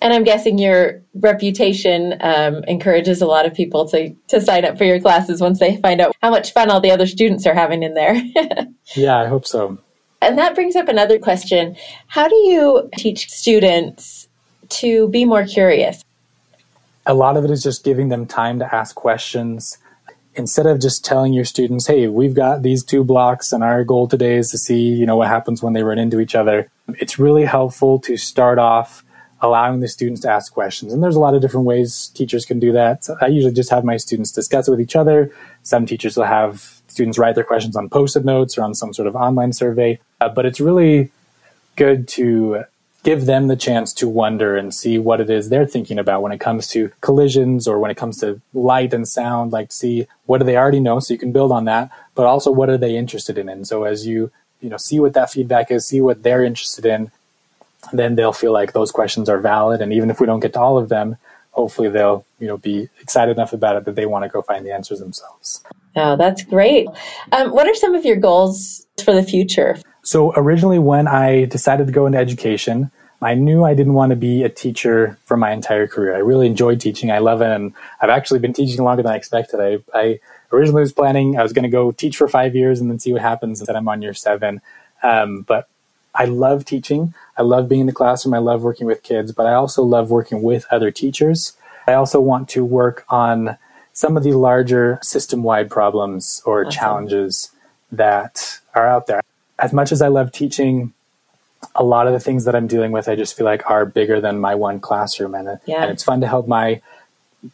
And 0.00 0.12
I'm 0.12 0.24
guessing 0.24 0.58
your 0.58 1.02
reputation 1.14 2.16
um, 2.20 2.64
encourages 2.64 3.22
a 3.22 3.26
lot 3.26 3.46
of 3.46 3.54
people 3.54 3.88
to, 3.88 4.14
to 4.28 4.40
sign 4.40 4.64
up 4.64 4.78
for 4.78 4.84
your 4.84 5.00
classes 5.00 5.40
once 5.40 5.58
they 5.58 5.76
find 5.78 6.00
out 6.00 6.14
how 6.22 6.30
much 6.30 6.52
fun 6.52 6.70
all 6.70 6.80
the 6.80 6.90
other 6.90 7.06
students 7.06 7.46
are 7.46 7.54
having 7.54 7.82
in 7.82 7.94
there. 7.94 8.14
yeah, 8.94 9.18
I 9.18 9.26
hope 9.26 9.46
so. 9.46 9.78
And 10.22 10.38
that 10.38 10.54
brings 10.54 10.76
up 10.76 10.88
another 10.88 11.18
question. 11.18 11.76
How 12.06 12.26
do 12.28 12.34
you 12.34 12.88
teach 12.96 13.30
students 13.30 14.28
to 14.68 15.08
be 15.08 15.24
more 15.24 15.44
curious? 15.44 16.02
a 17.06 17.14
lot 17.14 17.36
of 17.36 17.44
it 17.44 17.50
is 17.50 17.62
just 17.62 17.84
giving 17.84 18.08
them 18.08 18.26
time 18.26 18.58
to 18.58 18.74
ask 18.74 18.94
questions 18.94 19.78
instead 20.34 20.66
of 20.66 20.80
just 20.80 21.04
telling 21.04 21.32
your 21.32 21.44
students, 21.44 21.86
hey, 21.86 22.08
we've 22.08 22.34
got 22.34 22.62
these 22.62 22.84
two 22.84 23.02
blocks 23.02 23.52
and 23.52 23.64
our 23.64 23.84
goal 23.84 24.06
today 24.06 24.36
is 24.36 24.50
to 24.50 24.58
see, 24.58 24.80
you 24.80 25.06
know, 25.06 25.16
what 25.16 25.28
happens 25.28 25.62
when 25.62 25.72
they 25.72 25.82
run 25.82 25.98
into 25.98 26.20
each 26.20 26.34
other. 26.34 26.68
It's 26.88 27.18
really 27.18 27.44
helpful 27.44 27.98
to 28.00 28.16
start 28.18 28.58
off 28.58 29.02
allowing 29.40 29.80
the 29.80 29.88
students 29.88 30.22
to 30.22 30.30
ask 30.30 30.52
questions. 30.52 30.92
And 30.92 31.02
there's 31.02 31.16
a 31.16 31.20
lot 31.20 31.34
of 31.34 31.42
different 31.42 31.66
ways 31.66 32.08
teachers 32.14 32.44
can 32.44 32.58
do 32.58 32.72
that. 32.72 33.04
So 33.04 33.16
I 33.20 33.26
usually 33.26 33.52
just 33.52 33.70
have 33.70 33.84
my 33.84 33.96
students 33.96 34.32
discuss 34.32 34.68
it 34.68 34.70
with 34.70 34.80
each 34.80 34.96
other. 34.96 35.30
Some 35.62 35.86
teachers 35.86 36.16
will 36.16 36.24
have 36.24 36.80
students 36.88 37.18
write 37.18 37.34
their 37.34 37.44
questions 37.44 37.76
on 37.76 37.88
post-it 37.88 38.24
notes 38.24 38.56
or 38.56 38.62
on 38.62 38.74
some 38.74 38.94
sort 38.94 39.08
of 39.08 39.14
online 39.14 39.52
survey. 39.52 39.98
Uh, 40.20 40.28
but 40.28 40.46
it's 40.46 40.60
really 40.60 41.10
good 41.76 42.08
to 42.08 42.64
give 43.06 43.26
them 43.26 43.46
the 43.46 43.54
chance 43.54 43.92
to 43.92 44.08
wonder 44.08 44.56
and 44.56 44.74
see 44.74 44.98
what 44.98 45.20
it 45.20 45.30
is 45.30 45.48
they're 45.48 45.64
thinking 45.64 45.96
about 45.96 46.22
when 46.22 46.32
it 46.32 46.40
comes 46.40 46.66
to 46.66 46.90
collisions 47.02 47.68
or 47.68 47.78
when 47.78 47.88
it 47.88 47.96
comes 47.96 48.18
to 48.18 48.40
light 48.52 48.92
and 48.92 49.06
sound 49.06 49.52
like 49.52 49.70
see 49.70 50.08
what 50.24 50.38
do 50.38 50.44
they 50.44 50.56
already 50.56 50.80
know 50.80 50.98
so 50.98 51.14
you 51.14 51.18
can 51.18 51.30
build 51.30 51.52
on 51.52 51.66
that 51.66 51.88
but 52.16 52.26
also 52.26 52.50
what 52.50 52.68
are 52.68 52.76
they 52.76 52.96
interested 52.96 53.38
in 53.38 53.48
and 53.48 53.68
so 53.68 53.84
as 53.84 54.08
you 54.08 54.32
you 54.60 54.68
know 54.68 54.76
see 54.76 54.98
what 54.98 55.12
that 55.12 55.30
feedback 55.30 55.70
is 55.70 55.86
see 55.86 56.00
what 56.00 56.24
they're 56.24 56.42
interested 56.42 56.84
in 56.84 57.12
then 57.92 58.14
they'll 58.14 58.32
feel 58.32 58.52
like 58.52 58.72
those 58.72 58.90
questions 58.90 59.28
are 59.28 59.38
valid 59.38 59.80
and 59.80 59.92
even 59.92 60.10
if 60.10 60.20
we 60.20 60.26
don't 60.26 60.40
get 60.40 60.52
to 60.52 60.60
all 60.60 60.78
of 60.78 60.88
them 60.88 61.16
hopefully 61.52 61.88
they'll 61.88 62.24
you 62.38 62.46
know 62.46 62.56
be 62.58 62.88
excited 63.00 63.32
enough 63.36 63.52
about 63.52 63.76
it 63.76 63.84
that 63.84 63.94
they 63.94 64.06
want 64.06 64.22
to 64.24 64.28
go 64.28 64.42
find 64.42 64.64
the 64.66 64.72
answers 64.72 65.00
themselves 65.00 65.62
oh 65.96 66.16
that's 66.16 66.42
great 66.42 66.86
um, 67.32 67.50
what 67.50 67.66
are 67.66 67.74
some 67.74 67.94
of 67.94 68.04
your 68.04 68.16
goals 68.16 68.86
for 69.02 69.14
the 69.14 69.22
future 69.22 69.76
so 70.06 70.32
originally, 70.36 70.78
when 70.78 71.08
I 71.08 71.46
decided 71.46 71.88
to 71.88 71.92
go 71.92 72.06
into 72.06 72.16
education, 72.16 72.92
I 73.20 73.34
knew 73.34 73.64
I 73.64 73.74
didn't 73.74 73.94
want 73.94 74.10
to 74.10 74.16
be 74.16 74.44
a 74.44 74.48
teacher 74.48 75.18
for 75.24 75.36
my 75.36 75.50
entire 75.50 75.88
career. 75.88 76.14
I 76.14 76.18
really 76.18 76.46
enjoyed 76.46 76.80
teaching. 76.80 77.10
I 77.10 77.18
love 77.18 77.42
it. 77.42 77.50
And 77.50 77.72
I've 78.00 78.10
actually 78.10 78.38
been 78.38 78.52
teaching 78.52 78.84
longer 78.84 79.02
than 79.02 79.10
I 79.10 79.16
expected. 79.16 79.58
I, 79.58 79.78
I 79.98 80.20
originally 80.52 80.82
was 80.82 80.92
planning, 80.92 81.36
I 81.36 81.42
was 81.42 81.52
going 81.52 81.64
to 81.64 81.68
go 81.68 81.90
teach 81.90 82.16
for 82.16 82.28
five 82.28 82.54
years 82.54 82.80
and 82.80 82.88
then 82.88 83.00
see 83.00 83.12
what 83.12 83.20
happens. 83.20 83.58
And 83.58 83.66
then 83.66 83.74
I'm 83.74 83.88
on 83.88 84.00
year 84.00 84.14
seven. 84.14 84.60
Um, 85.02 85.42
but 85.42 85.68
I 86.14 86.26
love 86.26 86.64
teaching. 86.64 87.12
I 87.38 87.42
love 87.42 87.68
being 87.68 87.82
in 87.82 87.86
the 87.86 87.92
classroom. 87.92 88.34
I 88.34 88.38
love 88.38 88.62
working 88.62 88.86
with 88.86 89.02
kids, 89.02 89.32
but 89.32 89.46
I 89.46 89.54
also 89.54 89.82
love 89.82 90.10
working 90.10 90.42
with 90.42 90.66
other 90.70 90.90
teachers. 90.90 91.56
I 91.86 91.94
also 91.94 92.20
want 92.20 92.48
to 92.50 92.64
work 92.64 93.04
on 93.08 93.58
some 93.92 94.16
of 94.16 94.22
the 94.22 94.32
larger 94.32 94.98
system 95.02 95.42
wide 95.42 95.70
problems 95.70 96.42
or 96.44 96.62
awesome. 96.62 96.70
challenges 96.70 97.50
that 97.92 98.60
are 98.74 98.86
out 98.86 99.06
there. 99.06 99.22
As 99.58 99.72
much 99.72 99.92
as 99.92 100.02
I 100.02 100.08
love 100.08 100.32
teaching, 100.32 100.92
a 101.74 101.84
lot 101.84 102.06
of 102.06 102.12
the 102.12 102.20
things 102.20 102.44
that 102.44 102.54
I'm 102.54 102.66
dealing 102.66 102.92
with, 102.92 103.08
I 103.08 103.16
just 103.16 103.36
feel 103.36 103.46
like 103.46 103.68
are 103.70 103.86
bigger 103.86 104.20
than 104.20 104.38
my 104.38 104.54
one 104.54 104.80
classroom. 104.80 105.34
And, 105.34 105.48
uh, 105.48 105.56
yeah. 105.66 105.82
and 105.82 105.90
it's 105.90 106.04
fun 106.04 106.20
to 106.20 106.28
help 106.28 106.46
my 106.46 106.82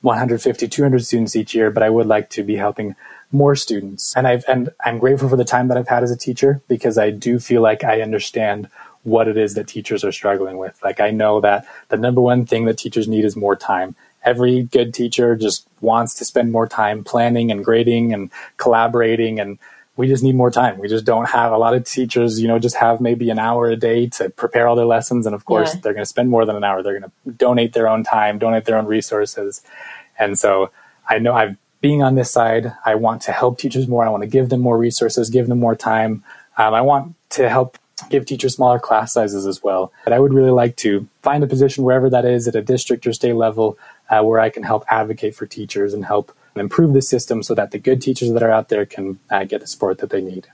150, 0.01 0.69
200 0.69 1.05
students 1.05 1.37
each 1.37 1.55
year, 1.55 1.71
but 1.71 1.83
I 1.83 1.91
would 1.91 2.07
like 2.07 2.31
to 2.31 2.43
be 2.43 2.57
helping 2.57 2.97
more 3.31 3.55
students. 3.57 4.15
And 4.17 4.27
I've, 4.27 4.45
and 4.49 4.71
I'm 4.85 4.99
grateful 4.99 5.29
for 5.29 5.37
the 5.37 5.45
time 5.45 5.69
that 5.69 5.77
I've 5.77 5.89
had 5.89 6.03
as 6.03 6.11
a 6.11 6.17
teacher 6.17 6.61
because 6.69 6.99
I 6.99 7.11
do 7.11 7.39
feel 7.39 7.63
like 7.63 7.85
I 7.85 8.01
understand 8.03 8.69
what 9.05 9.29
it 9.29 9.37
is 9.37 9.55
that 9.55 9.67
teachers 9.67 10.05
are 10.05 10.13
struggling 10.13 10.59
with. 10.59 10.79
Like 10.83 11.01
I 11.01 11.11
know 11.11 11.41
that 11.41 11.67
the 11.89 11.97
number 11.97 12.21
one 12.21 12.47
thing 12.47 12.65
that 12.67 12.79
teachers 12.79 13.09
need 13.09 13.25
is 13.25 13.37
more 13.37 13.57
time. 13.57 13.97
Every 14.25 14.63
good 14.63 14.95
teacher 14.95 15.35
just 15.35 15.67
wants 15.81 16.15
to 16.15 16.25
spend 16.25 16.53
more 16.53 16.69
time 16.69 17.03
planning 17.03 17.51
and 17.51 17.65
grading 17.65 18.13
and 18.13 18.31
collaborating 18.57 19.41
and 19.41 19.59
we 19.97 20.07
just 20.09 20.23
need 20.23 20.35
more 20.35 20.51
time. 20.51 20.79
We 20.79 20.89
just 20.89 21.05
don't 21.05 21.29
have 21.29 21.53
a 21.53 21.59
lot 21.59 21.75
of 21.75 21.85
teachers, 21.85 22.41
you 22.41 22.49
know, 22.49 22.59
just 22.59 22.77
have 22.77 23.01
maybe 23.01 23.29
an 23.29 23.39
hour 23.39 23.69
a 23.69 23.77
day 23.77 24.07
to 24.09 24.31
prepare 24.31 24.67
all 24.67 24.75
their 24.75 24.87
lessons. 24.87 25.27
And 25.27 25.35
of 25.35 25.45
course, 25.45 25.75
yeah. 25.75 25.81
they're 25.83 25.93
going 25.93 26.03
to 26.03 26.09
spend 26.09 26.31
more 26.31 26.47
than 26.47 26.57
an 26.57 26.65
hour. 26.65 26.83
They're 26.83 26.99
going 26.99 27.11
to 27.11 27.33
donate 27.33 27.75
their 27.75 27.89
own 27.89 28.03
time, 28.03 28.39
donate 28.39 28.65
their 28.65 28.79
own 28.79 28.87
resources. 28.87 29.61
And 30.19 30.39
so 30.39 30.71
I 31.09 31.19
know 31.19 31.35
I've 31.35 31.57
being 31.83 32.03
on 32.03 32.15
this 32.15 32.31
side, 32.31 32.73
I 32.85 32.95
want 32.95 33.23
to 33.23 33.33
help 33.33 33.59
teachers 33.59 33.89
more. 33.89 34.07
I 34.07 34.09
want 34.09 34.23
to 34.23 34.29
give 34.29 34.49
them 34.49 34.61
more 34.61 34.79
resources, 34.79 35.29
give 35.29 35.49
them 35.49 35.59
more 35.59 35.75
time. 35.75 36.23
Um, 36.57 36.75
I 36.75 36.81
want 36.81 37.17
to 37.31 37.49
help 37.49 37.77
give 38.11 38.27
teachers 38.27 38.55
smaller 38.55 38.79
class 38.79 39.13
sizes 39.13 39.47
as 39.47 39.63
well. 39.63 39.93
But 40.05 40.13
I 40.13 40.21
would 40.21 40.33
really 40.33 40.51
like 40.51 40.77
to 40.77 41.09
find 41.23 41.43
a 41.43 41.47
position 41.47 41.85
wherever 41.85 42.11
that 42.11 42.25
is 42.25 42.49
at 42.49 42.55
a 42.55 42.63
district 42.63 43.07
or 43.07 43.13
state 43.13 43.35
level 43.35 43.79
uh, 44.11 44.23
where 44.23 44.41
I 44.41 44.51
can 44.51 44.63
help 44.63 44.85
advocate 44.89 45.35
for 45.35 45.47
teachers 45.47 45.95
and 45.95 46.05
help 46.05 46.35
improve 46.57 46.93
the 46.93 47.03
system 47.03 47.43
so 47.43 47.55
that 47.55 47.71
the 47.71 47.79
good 47.79 48.03
teachers 48.03 48.33
that 48.33 48.43
are 48.43 48.51
out 48.51 48.69
there 48.69 48.85
can 48.85 49.19
uh, 49.31 49.45
get 49.45 49.61
the 49.61 49.67
support 49.67 49.99
that 49.99 50.11
they 50.11 50.21
need. 50.21 50.49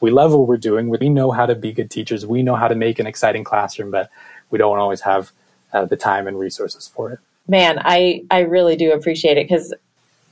We 0.00 0.10
love 0.10 0.32
what 0.32 0.48
we're 0.48 0.56
doing. 0.56 0.88
We 0.88 1.08
know 1.08 1.30
how 1.30 1.46
to 1.46 1.54
be 1.54 1.72
good 1.72 1.90
teachers. 1.90 2.26
We 2.26 2.42
know 2.42 2.56
how 2.56 2.68
to 2.68 2.74
make 2.74 2.98
an 2.98 3.06
exciting 3.06 3.44
classroom, 3.44 3.90
but 3.90 4.10
we 4.50 4.58
don't 4.58 4.78
always 4.78 5.02
have 5.02 5.32
uh, 5.72 5.84
the 5.84 5.96
time 5.96 6.26
and 6.26 6.38
resources 6.38 6.88
for 6.88 7.12
it. 7.12 7.18
Man, 7.46 7.78
I, 7.80 8.24
I 8.30 8.40
really 8.40 8.76
do 8.76 8.92
appreciate 8.92 9.36
it 9.36 9.48
because 9.48 9.74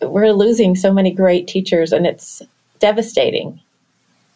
we're 0.01 0.33
losing 0.33 0.75
so 0.75 0.93
many 0.93 1.13
great 1.13 1.47
teachers 1.47 1.93
and 1.93 2.07
it's 2.07 2.43
devastating. 2.79 3.61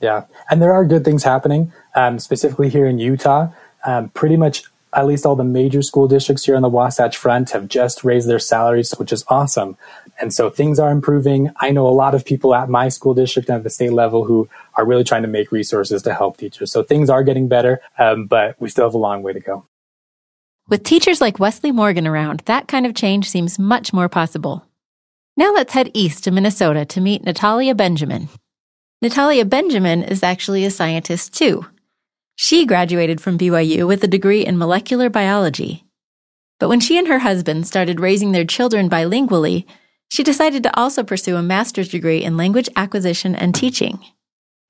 Yeah. 0.00 0.24
And 0.50 0.60
there 0.60 0.72
are 0.72 0.84
good 0.84 1.04
things 1.04 1.24
happening, 1.24 1.72
um, 1.94 2.18
specifically 2.18 2.68
here 2.68 2.86
in 2.86 2.98
Utah. 2.98 3.48
Um, 3.84 4.08
pretty 4.10 4.36
much 4.36 4.64
at 4.92 5.06
least 5.06 5.26
all 5.26 5.36
the 5.36 5.44
major 5.44 5.82
school 5.82 6.08
districts 6.08 6.44
here 6.44 6.56
on 6.56 6.62
the 6.62 6.68
Wasatch 6.68 7.16
Front 7.16 7.50
have 7.50 7.68
just 7.68 8.02
raised 8.02 8.28
their 8.28 8.38
salaries, 8.38 8.92
which 8.92 9.12
is 9.12 9.24
awesome. 9.28 9.76
And 10.18 10.32
so 10.32 10.48
things 10.48 10.78
are 10.78 10.90
improving. 10.90 11.50
I 11.58 11.70
know 11.70 11.86
a 11.86 11.90
lot 11.90 12.14
of 12.14 12.24
people 12.24 12.54
at 12.54 12.70
my 12.70 12.88
school 12.88 13.12
district 13.12 13.48
and 13.48 13.58
at 13.58 13.64
the 13.64 13.70
state 13.70 13.92
level 13.92 14.24
who 14.24 14.48
are 14.74 14.86
really 14.86 15.04
trying 15.04 15.22
to 15.22 15.28
make 15.28 15.52
resources 15.52 16.02
to 16.02 16.14
help 16.14 16.38
teachers. 16.38 16.72
So 16.72 16.82
things 16.82 17.10
are 17.10 17.22
getting 17.22 17.46
better, 17.46 17.80
um, 17.98 18.26
but 18.26 18.58
we 18.58 18.70
still 18.70 18.86
have 18.86 18.94
a 18.94 18.98
long 18.98 19.22
way 19.22 19.34
to 19.34 19.40
go. 19.40 19.66
With 20.68 20.82
teachers 20.82 21.20
like 21.20 21.38
Wesley 21.38 21.70
Morgan 21.70 22.06
around, 22.06 22.40
that 22.46 22.66
kind 22.66 22.86
of 22.86 22.94
change 22.94 23.28
seems 23.28 23.58
much 23.58 23.92
more 23.92 24.08
possible. 24.08 24.64
Now 25.36 25.52
let's 25.52 25.74
head 25.74 25.90
east 25.92 26.24
to 26.24 26.30
Minnesota 26.30 26.84
to 26.86 27.00
meet 27.00 27.22
Natalia 27.22 27.74
Benjamin. 27.74 28.30
Natalia 29.02 29.44
Benjamin 29.44 30.02
is 30.02 30.22
actually 30.22 30.64
a 30.64 30.70
scientist 30.70 31.34
too. 31.34 31.66
She 32.34 32.64
graduated 32.64 33.20
from 33.20 33.36
BYU 33.36 33.86
with 33.86 34.02
a 34.02 34.08
degree 34.08 34.44
in 34.46 34.56
molecular 34.56 35.10
biology. 35.10 35.84
But 36.58 36.70
when 36.70 36.80
she 36.80 36.96
and 36.96 37.06
her 37.06 37.18
husband 37.18 37.66
started 37.66 38.00
raising 38.00 38.32
their 38.32 38.46
children 38.46 38.88
bilingually, 38.88 39.66
she 40.10 40.22
decided 40.22 40.62
to 40.62 40.74
also 40.78 41.02
pursue 41.02 41.36
a 41.36 41.42
master's 41.42 41.90
degree 41.90 42.24
in 42.24 42.38
language 42.38 42.70
acquisition 42.74 43.34
and 43.36 43.54
teaching. 43.54 43.98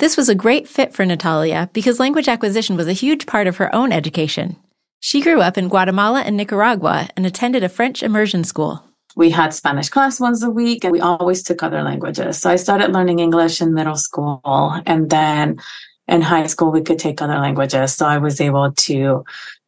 This 0.00 0.16
was 0.16 0.28
a 0.28 0.34
great 0.34 0.66
fit 0.66 0.92
for 0.92 1.06
Natalia 1.06 1.70
because 1.72 2.00
language 2.00 2.26
acquisition 2.26 2.76
was 2.76 2.88
a 2.88 2.92
huge 2.92 3.26
part 3.26 3.46
of 3.46 3.58
her 3.58 3.72
own 3.72 3.92
education. 3.92 4.56
She 4.98 5.22
grew 5.22 5.40
up 5.40 5.56
in 5.56 5.68
Guatemala 5.68 6.22
and 6.22 6.36
Nicaragua 6.36 7.08
and 7.16 7.24
attended 7.26 7.62
a 7.62 7.68
French 7.68 8.02
immersion 8.02 8.42
school. 8.42 8.82
We 9.16 9.30
had 9.30 9.54
Spanish 9.54 9.88
class 9.88 10.20
once 10.20 10.42
a 10.42 10.50
week 10.50 10.84
and 10.84 10.92
we 10.92 11.00
always 11.00 11.42
took 11.42 11.62
other 11.62 11.82
languages. 11.82 12.38
So 12.38 12.50
I 12.50 12.56
started 12.56 12.92
learning 12.92 13.18
English 13.18 13.60
in 13.60 13.74
middle 13.74 13.96
school 13.96 14.40
and 14.86 15.10
then 15.10 15.58
in 16.06 16.20
high 16.20 16.46
school 16.46 16.70
we 16.70 16.82
could 16.82 16.98
take 16.98 17.20
other 17.20 17.38
languages. 17.38 17.94
So 17.94 18.06
I 18.06 18.18
was 18.18 18.40
able 18.40 18.72
to 18.72 19.24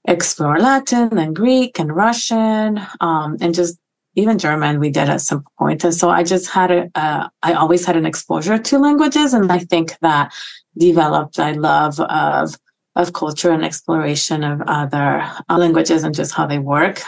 explore 0.07 0.61
Latin 0.61 1.19
and 1.19 1.35
Greek 1.35 1.79
and 1.79 1.95
Russian 1.95 2.81
um, 3.01 3.37
and 3.41 3.55
just 3.55 3.79
even 4.15 4.39
German 4.39 4.81
we 4.81 4.91
did 4.91 5.09
at 5.09 5.21
some 5.21 5.45
point. 5.59 5.85
And 5.85 5.95
so 5.95 6.11
I 6.11 6.25
just 6.25 6.51
had 6.51 6.71
a, 6.71 6.91
uh, 6.95 7.29
I 7.43 7.53
always 7.55 7.87
had 7.87 7.97
an 7.97 8.07
exposure 8.07 8.59
to 8.59 8.79
languages. 8.79 9.33
And 9.33 9.51
I 9.51 9.61
think 9.61 9.97
that 10.01 10.33
developed 10.77 11.39
my 11.39 11.53
love 11.53 12.01
of, 12.01 12.55
of 12.97 13.13
culture 13.13 13.51
and 13.51 13.65
exploration 13.65 14.43
of 14.43 14.61
other 14.67 15.25
languages 15.49 16.03
and 16.05 16.15
just 16.15 16.35
how 16.35 16.47
they 16.47 16.59
work. 16.59 17.01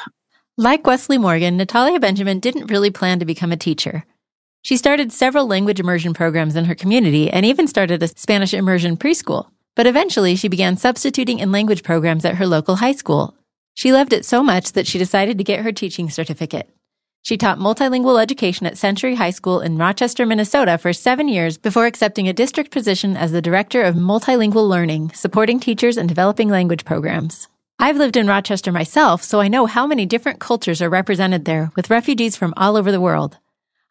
Like 0.61 0.87
Wesley 0.87 1.17
Morgan, 1.17 1.57
Natalia 1.57 1.99
Benjamin 1.99 2.39
didn't 2.39 2.71
really 2.71 2.91
plan 2.91 3.19
to 3.21 3.25
become 3.25 3.51
a 3.51 3.57
teacher. 3.57 4.05
She 4.61 4.77
started 4.77 5.11
several 5.11 5.47
language 5.47 5.81
immersion 5.81 6.13
programs 6.13 6.55
in 6.55 6.67
her 6.67 6.75
community 6.75 7.31
and 7.31 7.47
even 7.47 7.67
started 7.67 8.03
a 8.03 8.09
Spanish 8.09 8.53
immersion 8.53 8.99
preschool. 8.99 9.49
But 9.75 9.87
eventually 9.87 10.37
she 10.37 10.49
began 10.49 10.77
substituting 10.77 11.39
in 11.39 11.51
language 11.51 11.83
programs 11.83 12.27
at 12.27 12.35
her 12.35 12.47
local 12.47 12.77
high 12.77 12.93
school. 12.93 13.35
She 13.73 13.91
loved 13.91 14.13
it 14.13 14.27
so 14.27 14.43
much 14.43 14.73
that 14.73 14.87
she 14.87 14.99
decided 14.99 15.39
to 15.39 15.45
get 15.45 15.61
her 15.61 15.73
teaching 15.73 16.11
certificate. 16.11 16.69
She 17.23 17.39
taught 17.39 17.59
multilingual 17.59 18.21
education 18.21 18.67
at 18.67 18.77
Century 18.77 19.15
High 19.15 19.31
School 19.31 19.61
in 19.61 19.79
Rochester, 19.79 20.27
Minnesota 20.27 20.77
for 20.77 20.93
seven 20.93 21.27
years 21.27 21.57
before 21.57 21.87
accepting 21.87 22.29
a 22.29 22.35
district 22.35 22.71
position 22.71 23.17
as 23.17 23.33
the 23.33 23.41
Director 23.41 23.81
of 23.81 23.95
Multilingual 23.95 24.69
Learning, 24.69 25.11
supporting 25.15 25.59
teachers 25.59 25.97
and 25.97 26.07
developing 26.07 26.51
language 26.51 26.85
programs. 26.85 27.49
I've 27.83 27.97
lived 27.97 28.19
in 28.19 28.27
Rochester 28.27 28.71
myself, 28.71 29.23
so 29.23 29.41
I 29.41 29.49
know 29.49 29.65
how 29.65 29.87
many 29.87 30.05
different 30.05 30.39
cultures 30.39 30.83
are 30.83 30.91
represented 30.91 31.47
there 31.47 31.73
with 31.77 31.89
refugees 31.89 32.37
from 32.37 32.53
all 32.59 32.77
over 32.77 32.93
the 32.93 33.01
world. 33.01 33.39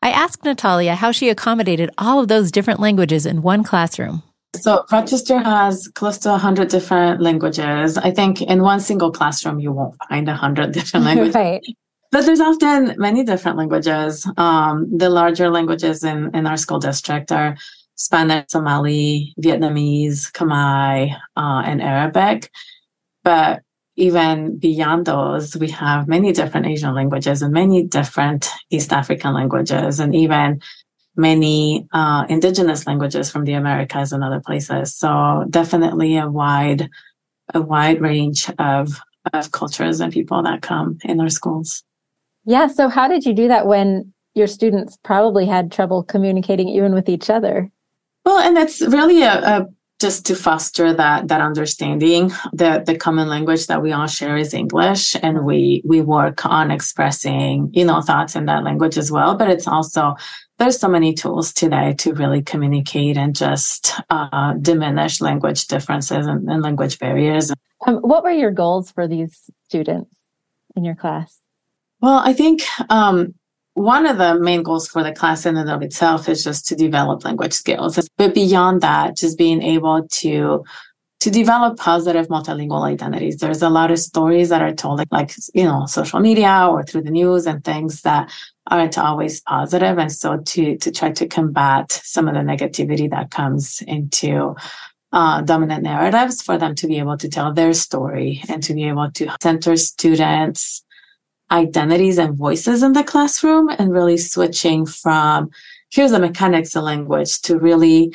I 0.03 0.11
asked 0.11 0.45
Natalia 0.45 0.93
how 0.93 1.11
she 1.11 1.27
accommodated 1.29 1.89
all 1.97 2.19
of 2.19 2.27
those 2.27 2.51
different 2.51 2.79
languages 2.79 3.25
in 3.25 3.41
one 3.41 3.63
classroom. 3.63 4.21
So 4.55 4.85
Rochester 4.91 5.39
has 5.39 5.87
close 5.95 6.19
to 6.19 6.29
100 6.29 6.67
different 6.69 7.19
languages. 7.19 7.97
I 7.97 8.11
think 8.11 8.43
in 8.43 8.61
one 8.61 8.79
single 8.79 9.11
classroom, 9.11 9.59
you 9.59 9.71
won't 9.71 9.95
find 10.07 10.27
100 10.27 10.71
different 10.77 11.07
languages. 11.07 11.33
right. 11.33 11.65
But 12.11 12.27
there's 12.27 12.39
often 12.39 12.93
many 12.99 13.23
different 13.23 13.57
languages. 13.57 14.25
Um, 14.37 14.87
the 14.95 15.09
larger 15.09 15.49
languages 15.49 16.03
in, 16.03 16.29
in 16.35 16.45
our 16.45 16.57
school 16.57 16.79
district 16.79 17.31
are 17.31 17.57
Spanish, 17.95 18.45
Somali, 18.49 19.33
Vietnamese, 19.41 20.31
Khmer, 20.31 21.11
uh, 21.35 21.61
and 21.65 21.81
Arabic. 21.81 22.51
But 23.23 23.63
even 23.99 24.57
beyond 24.57 25.05
those, 25.05 25.57
we 25.57 25.69
have 25.71 26.07
many 26.07 26.31
different 26.31 26.65
Asian 26.65 26.95
languages 26.95 27.41
and 27.41 27.53
many 27.53 27.83
different 27.83 28.49
East 28.69 28.93
African 28.93 29.33
languages 29.33 29.99
and 29.99 30.15
even 30.15 30.61
many 31.17 31.85
uh, 31.91 32.25
indigenous 32.29 32.87
languages 32.87 33.29
from 33.29 33.43
the 33.43 33.53
Americas 33.53 34.13
and 34.13 34.23
other 34.23 34.39
places. 34.39 34.95
So 34.95 35.45
definitely 35.49 36.15
a 36.15 36.29
wide, 36.29 36.89
a 37.53 37.61
wide 37.61 37.99
range 37.99 38.49
of, 38.57 39.01
of 39.33 39.51
cultures 39.51 39.99
and 39.99 40.13
people 40.13 40.41
that 40.43 40.61
come 40.61 40.97
in 41.03 41.19
our 41.19 41.29
schools. 41.29 41.83
Yeah. 42.45 42.67
So 42.67 42.87
how 42.87 43.09
did 43.09 43.25
you 43.25 43.33
do 43.33 43.49
that 43.49 43.67
when 43.67 44.13
your 44.33 44.47
students 44.47 44.97
probably 45.03 45.45
had 45.45 45.73
trouble 45.73 46.03
communicating 46.03 46.69
even 46.69 46.93
with 46.93 47.09
each 47.09 47.29
other? 47.29 47.69
Well, 48.23 48.39
and 48.39 48.55
that's 48.55 48.81
really 48.81 49.23
a, 49.23 49.33
a 49.33 49.67
just 49.99 50.25
to 50.25 50.35
foster 50.35 50.93
that 50.93 51.27
that 51.27 51.41
understanding 51.41 52.31
the 52.53 52.83
the 52.85 52.97
common 52.97 53.27
language 53.27 53.67
that 53.67 53.81
we 53.81 53.91
all 53.91 54.07
share 54.07 54.37
is 54.37 54.53
english 54.53 55.15
and 55.21 55.45
we 55.45 55.81
we 55.85 56.01
work 56.01 56.45
on 56.45 56.71
expressing 56.71 57.69
you 57.73 57.85
know 57.85 58.01
thoughts 58.01 58.35
in 58.35 58.45
that 58.45 58.63
language 58.63 58.97
as 58.97 59.11
well. 59.11 59.35
But 59.35 59.49
it's 59.49 59.67
also 59.67 60.15
there's 60.57 60.79
so 60.79 60.87
many 60.87 61.13
tools 61.13 61.53
today 61.53 61.93
to 61.99 62.13
really 62.13 62.41
communicate 62.41 63.17
and 63.17 63.35
just 63.35 63.93
uh, 64.09 64.53
diminish 64.55 65.21
language 65.21 65.67
differences 65.67 66.27
and, 66.27 66.49
and 66.49 66.61
language 66.61 66.99
barriers. 66.99 67.51
Um, 67.87 67.97
what 67.97 68.23
were 68.23 68.31
your 68.31 68.51
goals 68.51 68.91
for 68.91 69.07
these 69.07 69.49
students 69.65 70.17
in 70.75 70.83
your 70.83 70.95
class? 70.95 71.39
Well, 72.01 72.19
I 72.23 72.33
think 72.33 72.61
um, 72.89 73.35
one 73.79 74.05
of 74.05 74.17
the 74.17 74.37
main 74.37 74.61
goals 74.61 74.89
for 74.89 75.03
the 75.03 75.13
class 75.13 75.45
in 75.45 75.55
and 75.55 75.69
of 75.69 75.81
itself 75.81 76.27
is 76.27 76.43
just 76.43 76.67
to 76.67 76.75
develop 76.75 77.23
language 77.23 77.53
skills. 77.53 78.09
But 78.17 78.33
beyond 78.33 78.81
that, 78.81 79.15
just 79.15 79.37
being 79.37 79.61
able 79.61 80.05
to 80.05 80.65
to 81.21 81.29
develop 81.29 81.77
positive 81.77 82.27
multilingual 82.27 82.83
identities. 82.83 83.37
There's 83.37 83.61
a 83.61 83.69
lot 83.69 83.91
of 83.91 83.99
stories 83.99 84.47
that 84.49 84.61
are 84.61 84.73
told, 84.73 84.99
like, 84.99 85.11
like 85.11 85.31
you 85.53 85.63
know, 85.63 85.85
social 85.85 86.19
media 86.19 86.67
or 86.69 86.83
through 86.83 87.03
the 87.03 87.11
news 87.11 87.45
and 87.45 87.63
things 87.63 88.01
that 88.01 88.31
aren't 88.67 88.97
always 88.97 89.41
positive. 89.41 89.97
And 89.97 90.11
so 90.11 90.37
to 90.37 90.77
to 90.77 90.91
try 90.91 91.11
to 91.11 91.27
combat 91.27 91.89
some 91.91 92.27
of 92.27 92.33
the 92.33 92.41
negativity 92.41 93.09
that 93.09 93.31
comes 93.31 93.81
into 93.87 94.55
uh, 95.13 95.41
dominant 95.41 95.83
narratives 95.83 96.41
for 96.41 96.57
them 96.57 96.75
to 96.75 96.87
be 96.87 96.99
able 96.99 97.17
to 97.17 97.29
tell 97.29 97.53
their 97.53 97.73
story 97.73 98.41
and 98.49 98.61
to 98.63 98.73
be 98.73 98.89
able 98.89 99.09
to 99.11 99.29
center 99.41 99.77
students' 99.77 100.83
identities 101.51 102.17
and 102.17 102.37
voices 102.37 102.83
in 102.83 102.93
the 102.93 103.03
classroom 103.03 103.69
and 103.69 103.91
really 103.91 104.17
switching 104.17 104.85
from 104.85 105.49
here's 105.91 106.11
the 106.11 106.19
mechanics 106.19 106.75
of 106.75 106.83
language 106.83 107.41
to 107.41 107.57
really 107.57 108.13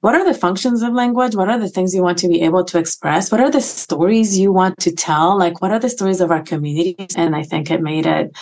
what 0.00 0.16
are 0.16 0.24
the 0.24 0.34
functions 0.34 0.82
of 0.82 0.92
language? 0.92 1.36
What 1.36 1.48
are 1.48 1.60
the 1.60 1.68
things 1.68 1.94
you 1.94 2.02
want 2.02 2.18
to 2.18 2.28
be 2.28 2.42
able 2.42 2.64
to 2.64 2.78
express? 2.78 3.30
What 3.30 3.40
are 3.40 3.52
the 3.52 3.60
stories 3.60 4.36
you 4.36 4.52
want 4.52 4.76
to 4.80 4.90
tell? 4.90 5.38
Like, 5.38 5.62
what 5.62 5.70
are 5.70 5.78
the 5.78 5.88
stories 5.88 6.20
of 6.20 6.32
our 6.32 6.42
communities? 6.42 7.14
And 7.16 7.36
I 7.36 7.44
think 7.44 7.70
it 7.70 7.80
made 7.80 8.06
it 8.06 8.36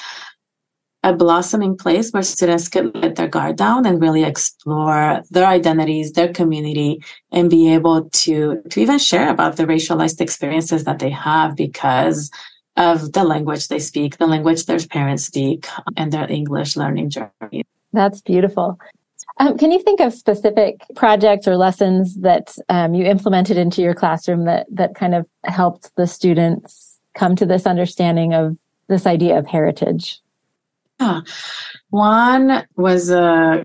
a 1.02 1.12
blossoming 1.12 1.76
place 1.76 2.12
where 2.12 2.23
students 2.23 2.68
could 2.68 2.94
let 2.94 3.16
their 3.16 3.28
guard 3.28 3.56
down 3.56 3.85
and 3.85 4.00
really 4.00 4.23
explore 4.25 5.23
their 5.30 5.47
identities, 5.47 6.12
their 6.12 6.32
community, 6.32 7.02
and 7.30 7.50
be 7.50 7.73
able 7.73 8.09
to, 8.11 8.62
to 8.70 8.80
even 8.80 8.99
share 8.99 9.28
about 9.28 9.56
the 9.56 9.64
racialized 9.64 10.20
experiences 10.20 10.85
that 10.85 10.99
they 10.99 11.11
have 11.11 11.56
because 11.56 12.30
of 12.80 13.12
the 13.12 13.25
language 13.25 13.68
they 13.68 13.78
speak, 13.78 14.16
the 14.16 14.26
language 14.26 14.64
their 14.64 14.78
parents 14.78 15.25
speak, 15.25 15.66
and 15.96 16.10
their 16.12 16.28
English 16.30 16.76
learning 16.76 17.10
journey. 17.10 17.64
That's 17.92 18.22
beautiful. 18.22 18.78
Um, 19.38 19.58
can 19.58 19.70
you 19.70 19.82
think 19.82 20.00
of 20.00 20.14
specific 20.14 20.80
projects 20.96 21.46
or 21.46 21.56
lessons 21.56 22.16
that 22.20 22.56
um, 22.68 22.94
you 22.94 23.04
implemented 23.04 23.58
into 23.58 23.82
your 23.82 23.94
classroom 23.94 24.44
that 24.46 24.66
that 24.70 24.94
kind 24.94 25.14
of 25.14 25.26
helped 25.44 25.94
the 25.96 26.06
students 26.06 26.99
come 27.14 27.37
to 27.37 27.46
this 27.46 27.66
understanding 27.66 28.32
of 28.32 28.56
this 28.88 29.06
idea 29.06 29.38
of 29.38 29.46
heritage? 29.46 30.18
Yeah. 30.99 31.20
One 31.90 32.66
was 32.76 33.10
a 33.10 33.64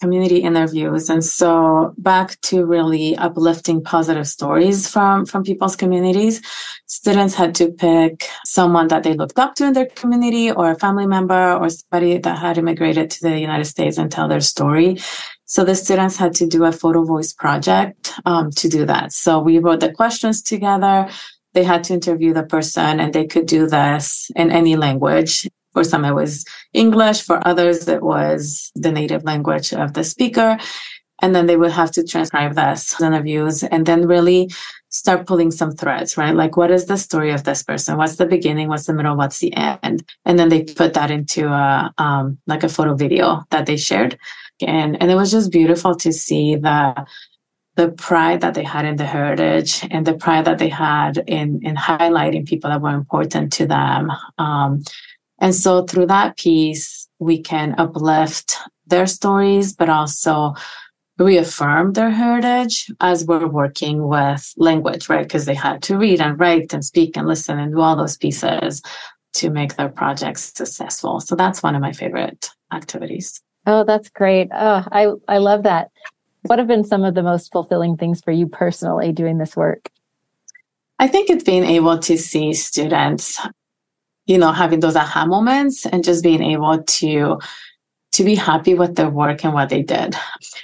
community 0.00 0.38
interviews. 0.38 1.08
And 1.08 1.24
so 1.24 1.94
back 1.98 2.40
to 2.42 2.64
really 2.64 3.16
uplifting 3.16 3.82
positive 3.82 4.28
stories 4.28 4.88
from 4.88 5.24
from 5.24 5.42
people's 5.42 5.76
communities. 5.76 6.42
Students 6.86 7.34
had 7.34 7.54
to 7.56 7.70
pick 7.70 8.28
someone 8.44 8.88
that 8.88 9.02
they 9.02 9.14
looked 9.14 9.38
up 9.38 9.54
to 9.56 9.66
in 9.66 9.72
their 9.72 9.86
community 9.86 10.50
or 10.50 10.70
a 10.70 10.78
family 10.78 11.06
member 11.06 11.54
or 11.54 11.68
somebody 11.70 12.18
that 12.18 12.38
had 12.38 12.58
immigrated 12.58 13.10
to 13.10 13.20
the 13.22 13.38
united 13.38 13.64
states 13.64 13.98
and 13.98 14.10
tell 14.10 14.28
their 14.28 14.40
story. 14.40 14.98
So 15.46 15.64
the 15.64 15.74
students 15.74 16.16
had 16.16 16.34
to 16.36 16.46
do 16.46 16.64
a 16.64 16.72
photo 16.72 17.04
voice 17.04 17.32
project 17.32 18.12
um, 18.24 18.50
to 18.52 18.68
do 18.68 18.84
that. 18.86 19.12
So 19.12 19.38
we 19.38 19.58
wrote 19.58 19.80
the 19.80 19.92
questions 19.92 20.42
together. 20.42 21.08
They 21.54 21.64
had 21.64 21.84
to 21.84 21.94
interview 21.94 22.34
the 22.34 22.42
person 22.42 23.00
and 23.00 23.14
they 23.14 23.26
could 23.26 23.46
do 23.46 23.66
this 23.66 24.30
in 24.36 24.50
any 24.50 24.76
language 24.76 25.48
for 25.76 25.84
some, 25.84 26.06
it 26.06 26.14
was 26.14 26.46
English. 26.72 27.20
For 27.20 27.46
others, 27.46 27.86
it 27.86 28.02
was 28.02 28.72
the 28.74 28.90
native 28.90 29.24
language 29.24 29.74
of 29.74 29.92
the 29.92 30.04
speaker. 30.04 30.56
And 31.20 31.34
then 31.34 31.44
they 31.44 31.58
would 31.58 31.70
have 31.70 31.90
to 31.92 32.02
transcribe 32.02 32.54
this 32.54 32.98
interviews 32.98 33.62
and 33.62 33.84
then 33.84 34.06
really 34.06 34.48
start 34.88 35.26
pulling 35.26 35.50
some 35.50 35.72
threads, 35.72 36.16
right? 36.16 36.34
Like, 36.34 36.56
what 36.56 36.70
is 36.70 36.86
the 36.86 36.96
story 36.96 37.30
of 37.30 37.44
this 37.44 37.62
person? 37.62 37.98
What's 37.98 38.16
the 38.16 38.24
beginning? 38.24 38.68
What's 38.68 38.86
the 38.86 38.94
middle? 38.94 39.18
What's 39.18 39.40
the 39.40 39.54
end? 39.54 40.02
And 40.24 40.38
then 40.38 40.48
they 40.48 40.64
put 40.64 40.94
that 40.94 41.10
into 41.10 41.46
a, 41.48 41.92
um, 41.98 42.38
like 42.46 42.64
a 42.64 42.70
photo 42.70 42.94
video 42.94 43.44
that 43.50 43.66
they 43.66 43.76
shared. 43.76 44.18
And, 44.66 44.96
and 45.02 45.10
it 45.10 45.14
was 45.14 45.30
just 45.30 45.52
beautiful 45.52 45.94
to 45.96 46.10
see 46.10 46.56
the, 46.56 47.06
the 47.74 47.90
pride 47.90 48.40
that 48.40 48.54
they 48.54 48.64
had 48.64 48.86
in 48.86 48.96
the 48.96 49.04
heritage 49.04 49.86
and 49.90 50.06
the 50.06 50.14
pride 50.14 50.46
that 50.46 50.56
they 50.56 50.70
had 50.70 51.18
in, 51.26 51.60
in 51.62 51.76
highlighting 51.76 52.48
people 52.48 52.70
that 52.70 52.80
were 52.80 52.94
important 52.94 53.52
to 53.52 53.66
them. 53.66 54.10
Um, 54.38 54.82
and 55.38 55.54
so 55.54 55.84
through 55.84 56.06
that 56.06 56.36
piece, 56.36 57.08
we 57.18 57.40
can 57.40 57.74
uplift 57.78 58.56
their 58.86 59.06
stories, 59.06 59.74
but 59.74 59.88
also 59.88 60.54
reaffirm 61.18 61.92
their 61.92 62.10
heritage 62.10 62.90
as 63.00 63.24
we're 63.24 63.46
working 63.46 64.06
with 64.06 64.52
language, 64.56 65.08
right? 65.08 65.24
Because 65.24 65.46
they 65.46 65.54
had 65.54 65.82
to 65.84 65.96
read 65.96 66.20
and 66.20 66.38
write 66.38 66.72
and 66.72 66.84
speak 66.84 67.16
and 67.16 67.26
listen 67.26 67.58
and 67.58 67.72
do 67.72 67.80
all 67.80 67.96
those 67.96 68.16
pieces 68.16 68.82
to 69.34 69.50
make 69.50 69.76
their 69.76 69.88
projects 69.88 70.52
successful. 70.54 71.20
So 71.20 71.34
that's 71.34 71.62
one 71.62 71.74
of 71.74 71.82
my 71.82 71.92
favorite 71.92 72.50
activities. 72.72 73.42
Oh, 73.66 73.84
that's 73.84 74.08
great. 74.08 74.48
Oh, 74.52 74.84
I, 74.92 75.08
I 75.28 75.38
love 75.38 75.64
that. 75.64 75.90
What 76.42 76.58
have 76.58 76.68
been 76.68 76.84
some 76.84 77.02
of 77.02 77.14
the 77.14 77.22
most 77.22 77.50
fulfilling 77.50 77.96
things 77.96 78.20
for 78.20 78.30
you 78.30 78.46
personally 78.46 79.12
doing 79.12 79.38
this 79.38 79.56
work? 79.56 79.90
I 80.98 81.08
think 81.08 81.28
it's 81.28 81.44
being 81.44 81.64
able 81.64 81.98
to 81.98 82.16
see 82.16 82.54
students 82.54 83.40
you 84.26 84.38
know, 84.38 84.52
having 84.52 84.80
those 84.80 84.96
aha 84.96 85.26
moments 85.26 85.86
and 85.86 86.04
just 86.04 86.22
being 86.22 86.42
able 86.42 86.82
to 86.82 87.38
to 88.12 88.24
be 88.24 88.34
happy 88.34 88.72
with 88.72 88.96
their 88.96 89.10
work 89.10 89.44
and 89.44 89.52
what 89.52 89.68
they 89.68 89.82
did. 89.82 90.16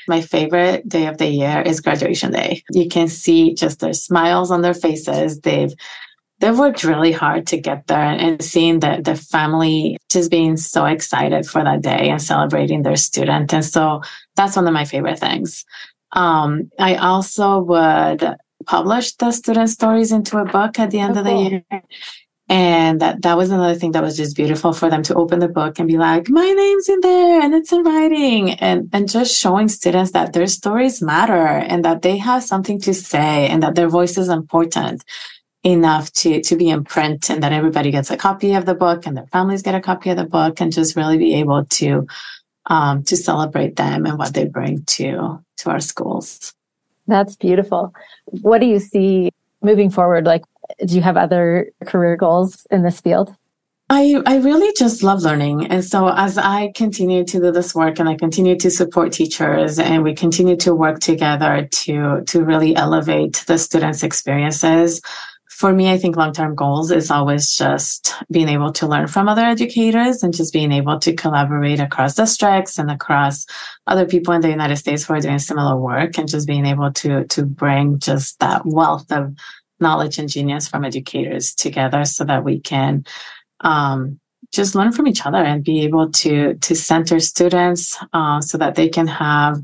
My 0.09 0.23
favorite 0.23 0.89
day 0.89 1.07
of 1.07 1.19
the 1.19 1.27
year 1.27 1.61
is 1.61 1.83
graduation 1.83 2.33
day. 2.33 2.63
You 2.71 2.89
can 2.89 3.09
see 3.09 3.53
just 3.53 3.81
their 3.81 3.93
smiles 3.93 4.51
on 4.51 4.63
their 4.63 4.73
faces. 4.73 5.41
They've 5.41 5.75
they've 6.41 6.59
worked 6.59 6.83
really 6.83 7.13
hard 7.13 7.47
to 7.49 7.61
get 7.61 7.87
there 7.87 8.01
and 8.01 8.43
seeing 8.43 8.81
the, 8.81 9.01
the 9.05 9.15
family 9.15 9.97
just 10.11 10.31
being 10.31 10.57
so 10.57 10.87
excited 10.87 11.47
for 11.47 11.63
that 11.63 11.83
day 11.83 12.09
and 12.09 12.21
celebrating 12.21 12.83
their 12.83 12.97
student. 12.97 13.53
And 13.53 13.65
so 13.65 14.01
that's 14.35 14.57
one 14.57 14.67
of 14.67 14.73
my 14.73 14.85
favorite 14.85 15.21
things. 15.21 15.65
Um, 16.13 16.71
I 16.79 16.97
also 16.97 17.61
would 17.61 18.37
publish 18.67 19.15
the 19.17 19.31
student 19.31 19.71
stories 19.71 20.11
into 20.11 20.39
a 20.39 20.45
book 20.45 20.79
at 20.79 20.91
the 20.91 20.99
end 21.01 21.17
oh, 21.17 21.21
of 21.21 21.25
the 21.25 21.31
cool. 21.31 21.51
year. 21.51 21.65
And 22.53 23.01
that, 23.01 23.23
that 23.23 23.39
was 23.39 23.49
another 23.49 23.75
thing 23.75 23.93
that 23.93 24.03
was 24.03 24.19
just 24.19 24.37
beautiful 24.37 24.75
for 24.75 24.91
them 24.91 25.03
to 25.05 25.15
open 25.15 25.39
the 25.39 25.49
book 25.49 25.79
and 25.79 25.89
be 25.89 25.97
like, 25.97 26.29
my 26.29 26.53
name's 26.53 26.87
in 26.87 27.01
there 27.01 27.41
and 27.41 27.55
it's 27.55 27.73
in 27.73 27.83
writing 27.83 28.51
and, 28.51 28.91
and 28.93 29.09
just 29.09 29.35
showing 29.35 29.69
students 29.69 30.11
that 30.11 30.35
their 30.35 30.47
stories 30.47 31.01
matter 31.01 31.33
and 31.33 31.83
that 31.87 32.03
they 32.03 32.19
have 32.19 32.45
something 32.45 32.79
to 32.81 32.93
say 32.93 33.49
and 33.49 33.63
that 33.63 33.75
their 33.75 33.89
voice 33.89 34.19
is 34.19 34.29
important 34.29 35.03
enough 35.63 36.13
to, 36.13 36.43
to 36.43 36.55
be 36.55 36.69
in 36.69 36.85
print 36.85 37.31
and 37.31 37.43
that 37.43 37.53
everybody 37.53 37.91
gets 37.91 38.11
a 38.11 38.19
copy 38.19 38.53
of 38.53 38.67
the 38.67 38.75
book 38.75 39.07
and 39.07 39.17
their 39.17 39.29
families 39.29 39.63
get 39.63 39.75
a 39.75 39.81
copy 39.81 40.11
of 40.11 40.19
the 40.19 40.27
book 40.27 40.61
and 40.61 40.75
just 40.75 40.95
really 40.95 41.17
be 41.17 41.37
able 41.37 41.65
to, 41.65 42.07
um, 42.67 43.03
to 43.03 43.17
celebrate 43.17 43.77
them 43.77 44.05
and 44.05 44.19
what 44.19 44.35
they 44.35 44.45
bring 44.45 44.85
to, 44.85 45.43
to 45.57 45.71
our 45.71 45.81
schools. 45.81 46.53
That's 47.07 47.35
beautiful. 47.35 47.95
What 48.27 48.61
do 48.61 48.67
you 48.67 48.79
see 48.79 49.31
moving 49.63 49.89
forward? 49.89 50.27
Like, 50.27 50.43
do 50.85 50.95
you 50.95 51.03
have 51.03 51.17
other 51.17 51.71
career 51.87 52.17
goals 52.17 52.67
in 52.71 52.83
this 52.83 53.01
field? 53.01 53.35
I, 53.91 54.23
I 54.25 54.37
really 54.39 54.73
just 54.75 55.03
love 55.03 55.21
learning. 55.21 55.67
And 55.67 55.85
so 55.85 56.09
as 56.09 56.39
I 56.39 56.73
continue 56.75 57.25
to 57.25 57.41
do 57.41 57.53
this 57.53 57.75
work 57.75 57.99
and 57.99 58.09
I 58.09 58.17
continue 58.17 58.57
to 58.57 58.71
support 58.71 59.13
teachers 59.13 59.79
and 59.79 60.03
we 60.03 60.15
continue 60.15 60.57
to 60.57 60.75
work 60.75 61.01
together 61.01 61.69
to, 61.71 62.23
to 62.23 62.45
really 62.45 62.75
elevate 62.75 63.45
the 63.47 63.59
students' 63.59 64.03
experiences, 64.03 65.03
for 65.51 65.73
me, 65.73 65.93
I 65.93 65.99
think 65.99 66.17
long-term 66.17 66.55
goals 66.55 66.91
is 66.91 67.11
always 67.11 67.53
just 67.53 68.15
being 68.31 68.49
able 68.49 68.73
to 68.73 68.87
learn 68.87 69.07
from 69.07 69.29
other 69.29 69.45
educators 69.45 70.23
and 70.23 70.35
just 70.35 70.53
being 70.53 70.73
able 70.73 70.99
to 70.99 71.13
collaborate 71.13 71.79
across 71.79 72.15
districts 72.15 72.79
and 72.79 72.91
across 72.91 73.47
other 73.87 74.07
people 74.07 74.35
in 74.35 74.41
the 74.41 74.49
United 74.49 74.77
States 74.77 75.05
who 75.05 75.15
are 75.15 75.21
doing 75.21 75.39
similar 75.39 75.77
work 75.77 76.19
and 76.19 76.29
just 76.29 76.49
being 76.49 76.67
able 76.67 76.91
to, 76.95 77.25
to 77.27 77.45
bring 77.45 77.99
just 77.99 78.41
that 78.41 78.63
wealth 78.65 79.13
of 79.13 79.37
knowledge 79.83 80.19
and 80.19 80.29
genius 80.29 80.69
from 80.69 80.85
educators 80.85 81.55
together 81.55 82.05
so 82.05 82.25
that 82.25 82.45
we 82.45 82.61
can 82.61 83.05
um, 83.61 84.19
just 84.53 84.75
learn 84.75 84.93
from 84.93 85.07
each 85.07 85.27
other 85.27 85.39
and 85.39 85.65
be 85.65 85.83
able 85.83 86.11
to 86.11 86.55
to 86.55 86.75
center 86.75 87.21
students 87.21 87.99
uh, 88.13 88.41
so 88.41 88.57
that 88.59 88.75
they 88.75 88.89
can 88.89 89.07
have 89.07 89.63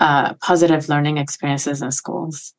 uh, 0.00 0.34
positive 0.34 0.88
learning 0.88 1.18
experiences 1.18 1.82
in 1.82 1.90
schools. 1.90 2.52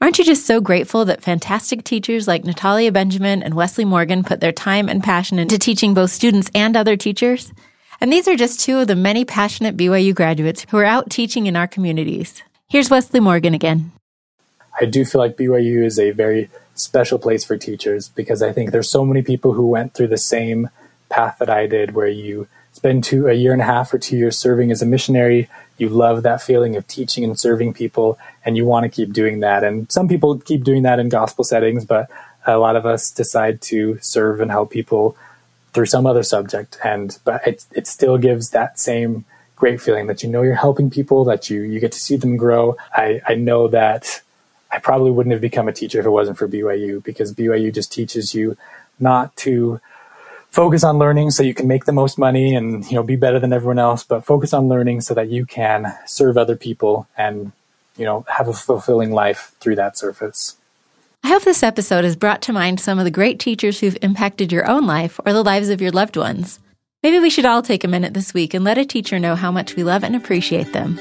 Aren't 0.00 0.18
you 0.18 0.24
just 0.24 0.46
so 0.46 0.60
grateful 0.60 1.04
that 1.06 1.22
fantastic 1.22 1.82
teachers 1.82 2.28
like 2.28 2.44
Natalia 2.44 2.92
Benjamin 2.92 3.42
and 3.42 3.54
Wesley 3.54 3.84
Morgan 3.84 4.22
put 4.22 4.38
their 4.38 4.52
time 4.52 4.88
and 4.88 5.02
passion 5.02 5.40
into 5.40 5.58
teaching 5.58 5.92
both 5.92 6.12
students 6.12 6.50
and 6.54 6.76
other 6.76 6.96
teachers? 6.96 7.52
And 8.00 8.12
these 8.12 8.28
are 8.28 8.36
just 8.36 8.60
two 8.60 8.78
of 8.78 8.86
the 8.86 8.94
many 8.94 9.24
passionate 9.24 9.76
BYU 9.76 10.14
graduates 10.14 10.64
who 10.70 10.76
are 10.76 10.84
out 10.84 11.10
teaching 11.10 11.46
in 11.46 11.56
our 11.56 11.66
communities. 11.66 12.42
Here's 12.68 12.90
Wesley 12.90 13.18
Morgan 13.18 13.54
again. 13.54 13.90
I 14.80 14.84
do 14.84 15.04
feel 15.04 15.20
like 15.20 15.36
BYU 15.36 15.84
is 15.84 15.98
a 15.98 16.12
very 16.12 16.50
special 16.74 17.18
place 17.18 17.44
for 17.44 17.56
teachers 17.56 18.08
because 18.08 18.42
I 18.42 18.52
think 18.52 18.70
there's 18.70 18.90
so 18.90 19.04
many 19.04 19.22
people 19.22 19.52
who 19.52 19.66
went 19.66 19.94
through 19.94 20.08
the 20.08 20.18
same 20.18 20.70
path 21.08 21.38
that 21.38 21.50
I 21.50 21.66
did, 21.66 21.94
where 21.94 22.06
you 22.08 22.48
spend 22.72 23.02
two 23.04 23.26
a 23.26 23.32
year 23.32 23.52
and 23.52 23.62
a 23.62 23.64
half 23.64 23.92
or 23.92 23.98
two 23.98 24.16
years 24.16 24.38
serving 24.38 24.70
as 24.70 24.82
a 24.82 24.86
missionary. 24.86 25.48
You 25.78 25.88
love 25.88 26.22
that 26.22 26.42
feeling 26.42 26.76
of 26.76 26.86
teaching 26.86 27.24
and 27.24 27.38
serving 27.38 27.74
people, 27.74 28.18
and 28.44 28.56
you 28.56 28.64
want 28.66 28.84
to 28.84 28.88
keep 28.88 29.12
doing 29.12 29.40
that. 29.40 29.64
And 29.64 29.90
some 29.90 30.08
people 30.08 30.38
keep 30.38 30.64
doing 30.64 30.82
that 30.82 30.98
in 30.98 31.08
gospel 31.08 31.44
settings, 31.44 31.84
but 31.84 32.08
a 32.46 32.58
lot 32.58 32.76
of 32.76 32.86
us 32.86 33.10
decide 33.10 33.60
to 33.62 33.98
serve 34.00 34.40
and 34.40 34.50
help 34.50 34.70
people 34.70 35.16
through 35.72 35.86
some 35.86 36.06
other 36.06 36.22
subject. 36.22 36.78
And 36.84 37.18
but 37.24 37.46
it 37.46 37.64
it 37.72 37.86
still 37.86 38.18
gives 38.18 38.50
that 38.50 38.78
same 38.78 39.24
great 39.56 39.80
feeling 39.80 40.06
that 40.06 40.22
you 40.22 40.28
know 40.28 40.42
you're 40.42 40.54
helping 40.54 40.90
people, 40.90 41.24
that 41.24 41.50
you 41.50 41.62
you 41.62 41.80
get 41.80 41.92
to 41.92 42.00
see 42.00 42.16
them 42.16 42.36
grow. 42.36 42.76
I 42.92 43.20
I 43.26 43.34
know 43.34 43.68
that 43.68 44.22
I 44.70 44.78
probably 44.78 45.10
wouldn't 45.10 45.32
have 45.32 45.40
become 45.40 45.68
a 45.68 45.72
teacher 45.72 46.00
if 46.00 46.06
it 46.06 46.10
wasn't 46.10 46.38
for 46.38 46.48
BYU 46.48 47.02
because 47.02 47.34
BYU 47.34 47.72
just 47.72 47.92
teaches 47.92 48.34
you 48.34 48.56
not 49.00 49.34
to 49.36 49.80
focus 50.50 50.84
on 50.84 50.98
learning 50.98 51.30
so 51.30 51.42
you 51.42 51.54
can 51.54 51.68
make 51.68 51.84
the 51.84 51.92
most 51.92 52.18
money 52.18 52.54
and 52.54 52.84
you 52.90 52.96
know 52.96 53.02
be 53.02 53.16
better 53.16 53.38
than 53.38 53.52
everyone 53.52 53.78
else, 53.78 54.04
but 54.04 54.24
focus 54.24 54.52
on 54.52 54.68
learning 54.68 55.00
so 55.00 55.14
that 55.14 55.28
you 55.28 55.46
can 55.46 55.94
serve 56.06 56.36
other 56.36 56.56
people 56.56 57.06
and 57.16 57.52
you 57.98 58.04
know, 58.04 58.24
have 58.28 58.48
a 58.48 58.54
fulfilling 58.54 59.12
life 59.12 59.52
through 59.60 59.74
that 59.76 59.98
surface. 59.98 60.56
I 61.24 61.28
hope 61.28 61.42
this 61.42 61.64
episode 61.64 62.04
has 62.04 62.16
brought 62.16 62.40
to 62.42 62.52
mind 62.52 62.80
some 62.80 62.98
of 62.98 63.04
the 63.04 63.10
great 63.10 63.40
teachers 63.40 63.80
who've 63.80 63.98
impacted 64.00 64.52
your 64.52 64.66
own 64.66 64.86
life 64.86 65.18
or 65.26 65.32
the 65.32 65.42
lives 65.42 65.68
of 65.68 65.82
your 65.82 65.90
loved 65.90 66.16
ones. 66.16 66.60
Maybe 67.02 67.18
we 67.18 67.28
should 67.30 67.44
all 67.44 67.60
take 67.60 67.84
a 67.84 67.88
minute 67.88 68.14
this 68.14 68.32
week 68.32 68.54
and 68.54 68.64
let 68.64 68.78
a 68.78 68.84
teacher 68.84 69.18
know 69.18 69.34
how 69.34 69.50
much 69.50 69.74
we 69.74 69.84
love 69.84 70.04
and 70.04 70.14
appreciate 70.14 70.72
them. 70.72 70.98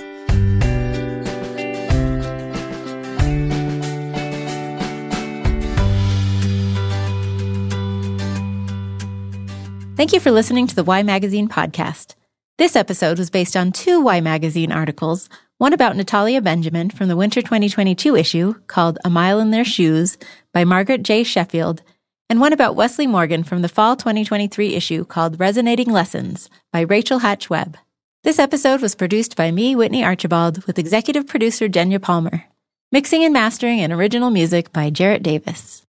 Thank 9.98 10.14
you 10.14 10.20
for 10.20 10.30
listening 10.30 10.68
to 10.68 10.76
the 10.76 10.84
Y 10.84 11.02
Magazine 11.02 11.50
podcast. 11.50 12.14
This 12.60 12.76
episode 12.76 13.18
was 13.18 13.32
based 13.32 13.58
on 13.58 13.72
two 13.72 14.00
Y 14.00 14.22
Magazine 14.22 14.72
articles, 14.72 15.28
one 15.58 15.74
about 15.74 15.96
Natalia 15.96 16.40
Benjamin 16.40 16.92
from 16.92 17.08
the 17.08 17.16
winter 17.16 17.42
2022 17.42 18.16
issue 18.16 18.54
called 18.68 19.00
A 19.04 19.10
Mile 19.10 19.40
in 19.40 19.50
Their 19.50 19.66
Shoes 19.66 20.20
by 20.54 20.66
Margaret 20.66 21.02
J. 21.02 21.24
Sheffield, 21.24 21.82
and 22.30 22.40
one 22.40 22.54
about 22.54 22.76
Wesley 22.76 23.08
Morgan 23.08 23.44
from 23.44 23.64
the 23.64 23.68
fall 23.68 23.96
2023 23.96 24.76
issue 24.76 25.04
called 25.04 25.40
Resonating 25.40 25.90
Lessons 25.90 26.48
by 26.72 26.82
Rachel 26.82 27.18
Hatch 27.18 27.50
Webb. 27.50 27.76
This 28.24 28.38
episode 28.38 28.84
was 28.84 28.94
produced 28.94 29.36
by 29.36 29.50
me, 29.50 29.76
Whitney 29.76 30.04
Archibald, 30.04 30.64
with 30.66 30.78
executive 30.78 31.26
producer 31.26 31.68
Jenya 31.68 32.00
Palmer. 32.00 32.44
Mixing 32.92 33.24
and 33.24 33.34
mastering 33.34 33.80
and 33.80 33.92
original 33.92 34.30
music 34.30 34.72
by 34.72 34.92
Jarrett 34.92 35.24
Davis. 35.24 35.87